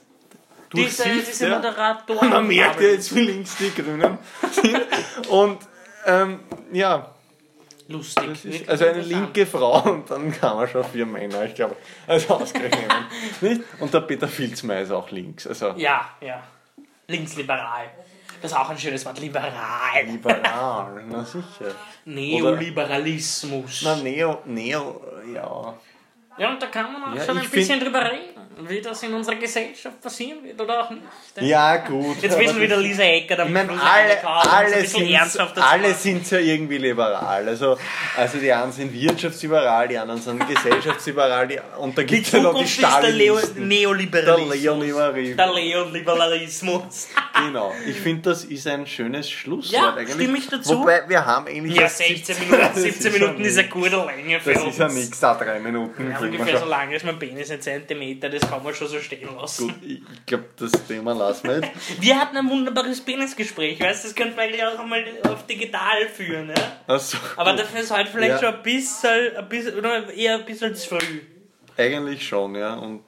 Diese, 0.74 1.04
durchsicht, 1.04 1.28
diese 1.34 1.48
ja. 1.50 1.56
Moderatoren. 1.56 2.30
Man 2.30 2.48
merkt 2.48 2.82
ja 2.82 2.88
jetzt, 2.88 3.14
wie 3.14 3.20
links 3.20 3.56
die 3.60 3.72
Grünen 3.80 4.18
sind. 4.52 4.82
Und 5.30 5.60
ähm, 6.08 6.40
ja, 6.72 7.12
Lustig. 7.88 8.46
ist 8.46 8.70
also 8.70 8.86
eine 8.86 9.02
linke 9.02 9.46
Frau 9.46 9.82
und 9.92 10.10
dann 10.10 10.32
kann 10.32 10.56
man 10.58 10.68
schon 10.68 10.84
vier 10.84 11.06
Männer, 11.06 11.44
ich 11.46 11.56
glaube, 11.56 11.76
also 12.08 12.36
ausgerechnet. 12.36 12.92
nicht? 13.42 13.62
Und 13.80 13.94
der 13.94 14.02
Peter 14.02 14.28
Filzmeier 14.28 14.82
ist 14.82 14.92
auch 14.92 15.10
links. 15.12 15.46
Also 15.48 15.70
Ja, 15.78 16.10
ja. 16.22 16.42
Linksliberal. 17.08 17.86
Das 18.42 18.52
ist 18.52 18.58
auch 18.58 18.70
ein 18.70 18.78
schönes 18.78 19.06
Wort. 19.06 19.20
Liberal. 19.20 19.52
liberal, 20.06 21.04
na 21.10 21.24
sicher. 21.24 21.76
Neoliberalismus. 22.06 23.82
Na, 23.84 23.96
Neo, 23.98 24.40
Neo, 24.46 25.02
ja. 25.34 25.74
Ja, 26.38 26.50
und 26.52 26.62
da 26.62 26.68
kann 26.68 26.92
man 26.94 27.04
auch 27.12 27.16
Ja, 27.16 27.24
schon 27.26 27.38
ein 27.38 27.50
bisschen 27.50 27.80
find- 27.80 27.84
drüber 27.84 28.04
reden, 28.10 28.41
wie 28.68 28.82
das 28.82 29.04
in 29.04 29.14
unserer 29.14 29.36
Gesellschaft 29.36 30.02
passieren 30.02 30.44
wird 30.44 30.60
oder 30.60 30.84
auch 30.84 30.90
nicht. 30.90 31.02
Ja, 31.40 31.78
gut. 31.78 32.22
Jetzt 32.22 32.38
wissen 32.38 32.60
wieder 32.60 32.78
Lisa 32.78 33.04
Ecker, 33.04 33.36
da 33.36 33.46
Ich 33.46 33.52
meine, 33.52 33.72
muss 33.72 33.82
alle, 33.82 34.28
alle, 34.28 34.86
sind, 34.86 35.62
alle 35.62 35.94
sind 35.94 36.30
ja 36.32 36.40
irgendwie 36.40 36.78
liberal. 36.78 37.48
Also, 37.48 37.78
also 38.18 38.38
die 38.38 38.52
einen 38.52 38.72
sind 38.72 38.94
wirtschaftsliberal, 38.94 39.88
die 39.88 39.98
anderen 39.98 40.22
sind 40.22 40.48
gesellschaftsliberal 40.54 41.48
die, 41.48 41.60
und 41.78 41.98
da 41.98 42.04
gibt 42.04 42.26
es 42.26 42.32
ja 42.32 42.40
noch 42.40 42.58
die 42.58 42.66
Zukunft 42.66 42.96
ist 42.96 43.04
der 43.04 43.12
Leo 43.12 43.38
Stalinisten. 43.38 43.70
Der 43.70 43.78
Neoliberalismus. 43.78 44.56
Neoliberalismus. 44.56 45.38
Der 45.38 45.54
Neoliberalismus. 45.54 47.08
Genau. 47.48 47.74
Ich 47.88 47.98
finde, 48.00 48.22
das 48.30 48.44
ist 48.46 48.68
ein 48.68 48.86
schönes 48.88 49.30
Schlusswort 49.30 49.74
Ja, 49.74 49.94
eigentlich. 49.96 50.14
stimme 50.16 50.38
ich 50.38 50.48
dazu. 50.48 50.80
Wobei, 50.80 51.04
wir 51.08 51.26
haben 51.26 51.48
eigentlich 51.48 51.76
Ja, 51.76 51.84
erst 51.84 51.98
16 51.98 52.36
17 52.36 52.50
Minuten, 52.50 52.62
Das 52.74 52.84
17 52.84 53.14
ja 53.14 53.20
Minuten 53.20 53.42
ist 53.46 53.58
eine 53.58 53.68
gute 53.70 53.96
Länge 54.06 54.40
für 54.40 54.54
Das 54.54 54.64
uns. 54.64 54.72
ist 54.74 54.80
ja 54.80 54.88
nichts, 54.90 55.20
da 55.20 55.34
drei 55.36 55.60
Minuten. 55.60 56.12
Ja, 56.12 56.20
ungefähr 56.20 56.48
schon. 56.48 56.60
so 56.60 56.66
lang 56.66 56.92
ist 56.92 57.06
mein 57.06 57.20
Penis 57.20 57.52
ein 57.52 57.62
Zentimeter, 57.62 58.30
das 58.30 58.42
kann 58.50 58.64
man 58.64 58.74
schon 58.74 58.88
so 58.88 59.00
stehen 59.00 59.30
lassen. 59.36 59.68
Gut, 59.68 59.76
ich, 59.86 60.02
glaube, 60.26 60.46
das 60.58 60.72
Thema 60.88 61.14
lassen 61.14 61.48
wir 61.48 61.56
jetzt. 61.58 61.72
Wir 62.02 62.20
hatten 62.20 62.38
ein 62.38 62.50
wunderbares 62.50 63.02
Penisgespräch, 63.02 63.80
weißt 63.80 64.04
du, 64.04 64.08
das 64.10 64.16
könnte 64.16 64.36
man 64.36 64.46
eigentlich 64.46 64.64
auch 64.64 64.80
einmal 64.80 65.04
auf 65.24 65.46
digital 65.46 66.08
führen, 66.14 66.50
ja? 66.50 66.78
Also, 66.88 67.18
Aber 67.36 67.54
dafür 67.54 67.82
ist 67.82 67.92
heute 67.96 68.10
vielleicht 68.12 68.42
Ja. 68.42 68.50
schon 68.50 68.56
ein 68.56 68.64
bisschen, 68.64 69.38
ein 69.38 69.50
bisschen, 69.50 69.76
oder 69.78 70.14
eher 70.14 70.36
ein 70.36 70.46
bisschen 70.46 70.74
zu 70.76 70.90
früh. 70.90 71.20
Eigentlich 71.78 72.28
schon, 72.28 72.56
ja. 72.56 72.74
Und 72.76 73.04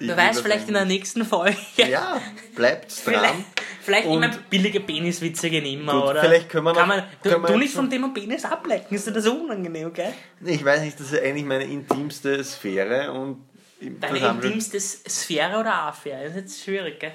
ich 0.00 0.08
Wer 0.08 0.16
will 0.16 0.24
weiß, 0.24 0.36
das 0.36 0.40
vielleicht 0.42 0.68
in 0.68 0.74
der 0.74 0.84
nächsten 0.86 1.24
Folge. 1.24 1.56
Ja, 1.76 2.20
bleibt 2.56 2.90
Vielleicht, 3.04 3.22
dran. 3.24 3.44
vielleicht 3.82 4.06
Und- 4.08 4.22
immer 4.22 4.34
billige 4.48 4.80
Peniswitze 4.80 5.50
gehen 5.50 5.64
immer, 5.66 5.92
Gut, 5.92 6.10
oder? 6.10 6.20
vielleicht 6.22 6.48
können 6.48 6.64
wir 6.64 6.72
Kann 6.72 6.88
noch- 6.88 6.96
man, 6.96 7.04
du, 7.46 7.52
du 7.52 7.58
nicht 7.58 7.74
vom 7.74 7.88
Thema 7.88 8.08
Penis 8.12 8.44
ablecken, 8.44 8.94
ist 8.96 9.06
dir 9.06 9.12
das 9.12 9.26
unangenehm, 9.26 9.92
gell? 9.92 10.12
Ich 10.44 10.64
weiß 10.64 10.80
nicht, 10.82 10.98
das 10.98 11.12
ist 11.12 11.20
eigentlich 11.22 11.44
meine 11.44 11.64
intimste 11.64 12.42
Sphäre 12.42 13.12
und 13.12 13.44
Deine 13.80 14.18
intimste 14.18 14.78
Sphäre 14.80 15.58
oder 15.58 15.72
Affäre? 15.74 16.24
Das 16.24 16.30
ist 16.32 16.36
jetzt 16.36 16.64
schwierig, 16.64 17.00
gell? 17.00 17.12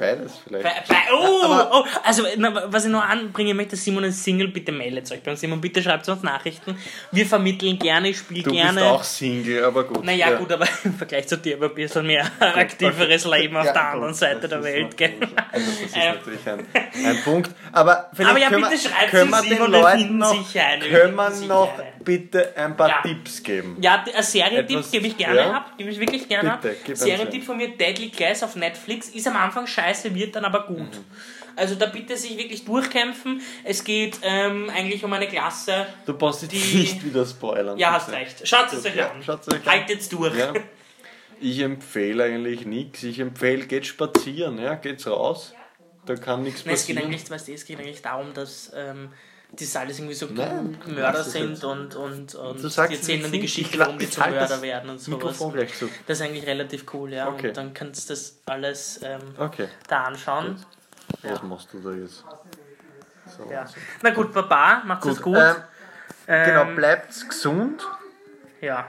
Beides 0.00 0.32
vielleicht. 0.44 0.64
Bei, 0.64 0.72
bei, 0.88 0.96
oh, 1.12 1.68
oh, 1.72 1.84
also 2.04 2.24
na, 2.36 2.64
was 2.72 2.84
ich 2.86 2.90
noch 2.90 3.02
anbringen 3.08 3.56
möchte, 3.56 3.76
Simon 3.76 4.04
ist 4.04 4.24
Single, 4.24 4.48
bitte 4.48 4.72
meldet 4.72 5.10
euch 5.12 5.22
beim 5.22 5.36
Simon, 5.36 5.60
bitte 5.60 5.82
schreibt 5.82 6.08
uns 6.08 6.22
Nachrichten. 6.22 6.76
Wir 7.12 7.26
vermitteln 7.26 7.78
gerne, 7.78 8.08
ich 8.08 8.18
spiele 8.18 8.42
du 8.42 8.50
gerne. 8.52 8.72
bist 8.80 8.84
auch 8.86 9.04
Single, 9.04 9.64
aber 9.64 9.84
gut. 9.84 10.04
Naja, 10.04 10.30
ja. 10.30 10.36
gut, 10.38 10.50
aber 10.50 10.66
im 10.84 10.94
Vergleich 10.94 11.28
zu 11.28 11.36
dir 11.36 11.56
aber 11.56 11.66
ein 11.66 11.74
bisschen 11.74 12.06
mehr 12.06 12.24
aktiveres 12.40 13.24
Leben 13.26 13.56
auf 13.56 13.66
Ja, 13.66 13.72
der 13.72 13.82
gut, 13.82 13.92
anderen 13.92 14.14
Seite 14.14 14.48
der 14.48 14.62
Welt, 14.64 14.96
gell? 14.96 15.14
Also 15.52 15.66
das 15.70 15.80
ist 15.90 15.96
natürlich 15.96 16.40
ein, 16.48 16.66
ein 17.06 17.22
Punkt. 17.22 17.50
Aber 17.72 18.10
vielleicht 18.14 18.30
Aber 18.30 18.40
ja, 18.40 18.48
können, 18.48 18.62
bitte 18.62 18.82
wir, 18.82 18.90
schreibt 18.90 19.10
können 19.10 19.30
wir 19.30 19.38
uns, 19.38 19.48
den 19.48 19.70
Leuten 19.70 20.18
noch, 20.18 20.54
eine, 20.54 20.88
können 20.88 21.14
wir 21.14 21.30
noch 21.46 21.72
bitte 22.04 22.56
ein 22.56 22.76
paar 22.76 22.88
Ja. 22.88 23.02
Tipps 23.02 23.42
geben. 23.42 23.76
Ja, 23.80 24.04
ein 24.16 24.22
Serientipp 24.22 24.78
Etwas- 24.78 24.90
gebe 24.90 25.06
ich 25.06 25.16
gerne 25.16 25.54
ab, 25.54 25.72
gebe 25.76 25.90
ich 25.90 26.00
wirklich 26.00 26.28
gerne 26.28 26.58
Bitte, 26.62 26.92
ab. 26.92 26.96
Serientipp 26.96 27.44
von 27.44 27.56
mir, 27.56 27.76
Deadly 27.76 28.08
Class 28.10 28.42
auf 28.42 28.56
Netflix, 28.56 29.08
ist 29.08 29.26
am 29.26 29.36
Anfang 29.36 29.66
scheiße, 29.66 29.89
wird 30.14 30.34
dann 30.36 30.44
aber 30.44 30.66
gut. 30.66 30.78
Mhm. 30.78 31.04
Also 31.56 31.74
da 31.74 31.86
bitte 31.86 32.16
sich 32.16 32.38
wirklich 32.38 32.64
durchkämpfen. 32.64 33.40
Es 33.64 33.84
geht 33.84 34.18
ähm, 34.22 34.70
eigentlich 34.70 35.04
um 35.04 35.12
eine 35.12 35.28
Klasse. 35.28 35.86
Du 36.06 36.14
brauchst 36.16 36.42
jetzt 36.42 36.52
Die- 36.52 36.78
nicht 36.78 37.04
wieder 37.04 37.26
spoilern. 37.26 37.76
Ja, 37.76 37.92
hast 37.92 38.10
recht. 38.10 38.46
Schaut 38.48 38.72
es 38.72 38.84
euch 38.86 38.94
Ja, 38.96 39.10
an. 39.10 39.22
schaut's 39.22 39.48
euch 39.48 39.60
an. 39.66 39.66
Haltet's 39.66 40.08
durch. 40.08 40.36
Ja. 40.36 40.52
Ich 41.40 41.58
empfehle 41.60 42.24
eigentlich 42.24 42.66
nichts. 42.66 43.02
Ich 43.02 43.18
empfehle, 43.18 43.66
geht 43.66 43.86
spazieren, 43.86 44.58
ja, 44.58 44.74
geht's 44.74 45.06
raus. 45.06 45.54
Da 46.06 46.14
kann 46.16 46.42
nichts 46.42 46.64
Nein, 46.64 46.74
es 46.74 46.86
geht 46.86 46.96
passieren. 46.96 47.12
eigentlich, 47.14 47.30
weißt 47.30 47.48
du, 47.48 47.52
es 47.52 47.64
geht 47.64 47.78
eigentlich 47.78 48.02
darum, 48.02 48.32
dass 48.34 48.70
ähm, 48.74 49.10
das 49.52 49.76
alles 49.76 49.98
irgendwie 49.98 50.14
so 50.14 50.26
Nein, 50.26 50.78
Mörder 50.86 51.24
sind 51.24 51.62
und, 51.64 51.94
und, 51.96 52.34
und 52.34 52.58
die 52.62 52.78
erzählen 52.94 53.22
dann 53.22 53.32
die 53.32 53.40
Geschichte, 53.40 53.74
ich 53.74 53.78
warum 53.80 53.98
die 53.98 54.08
zum 54.08 54.30
Mörder 54.30 54.62
werden 54.62 54.90
und 54.90 54.98
sowas. 55.00 55.38
Zu. 55.38 55.90
Das 56.06 56.18
ist 56.20 56.26
eigentlich 56.26 56.46
relativ 56.46 56.84
cool, 56.94 57.12
ja. 57.12 57.28
Okay. 57.28 57.48
Und 57.48 57.56
dann 57.56 57.74
kannst 57.74 58.08
du 58.08 58.12
das 58.12 58.38
alles 58.46 59.00
ähm, 59.02 59.20
Okay, 59.38 59.68
da 59.88 60.04
anschauen. 60.04 60.64
was 61.22 61.42
machst 61.42 61.68
du 61.72 61.80
da 61.80 61.90
jetzt? 61.92 62.24
So. 63.36 63.50
Ja. 63.50 63.64
Na 64.02 64.10
gut, 64.10 64.32
Baba, 64.32 64.82
macht's 64.84 65.06
es 65.06 65.22
gut. 65.22 65.36
Ähm, 65.36 65.56
Ähm, 66.26 66.46
genau, 66.48 66.64
bleibt 66.76 67.28
gesund 67.28 67.82
Ja. 68.60 68.86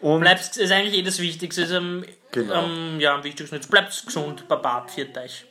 und 0.00 0.20
Bleibt, 0.20 0.56
ist 0.56 0.72
eigentlich 0.72 0.94
eh 0.94 1.02
das 1.02 1.18
Wichtigste. 1.18 1.62
Ist 1.62 1.70
Genau. 2.32 2.66
ja, 2.98 3.14
am 3.14 3.24
wichtigsten. 3.24 3.56
Jetzt 3.56 3.70
bleibt 3.70 4.04
gesund, 4.06 4.46
Baba, 4.48 4.82
pfiat 4.86 5.16
euch. 5.18 5.46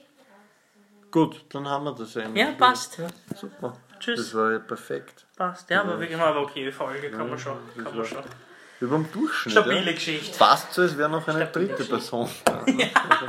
gut, 1.11 1.43
dann 1.49 1.67
haben 1.67 1.85
wir 1.85 1.93
das 1.93 2.15
eigentlich. 2.17 2.43
Ja, 2.45 2.51
passt. 2.53 2.97
Ja, 2.97 3.07
super. 3.35 3.77
Tschüss. 3.99 4.19
Das 4.19 4.35
war 4.35 4.51
ja 4.51 4.59
perfekt. 4.59 5.25
Passt, 5.35 5.69
ja, 5.69 5.81
aber 5.81 5.99
wirklich 5.99 6.17
mal 6.17 6.31
eine 6.31 6.39
okay 6.39 6.71
Folge, 6.71 7.11
kann 7.11 7.29
man 7.29 7.37
schon. 7.39 7.57
Kann 7.83 7.95
man 7.95 8.05
schon. 8.05 8.23
Über 8.79 8.95
dem 8.97 9.11
Durchschnitt. 9.11 9.53
Stabile 9.53 9.85
ja. 9.85 9.91
Geschichte. 9.93 10.37
Fast 10.37 10.73
so, 10.73 10.83
als 10.83 10.97
wäre 10.97 11.09
noch 11.09 11.27
eine 11.27 11.47
Stabile 11.47 11.67
dritte 11.67 11.83
Geschichte. 11.83 11.95
Person 11.95 12.29
da. 12.45 12.63
ne? 12.65 12.91
Also, 13.09 13.25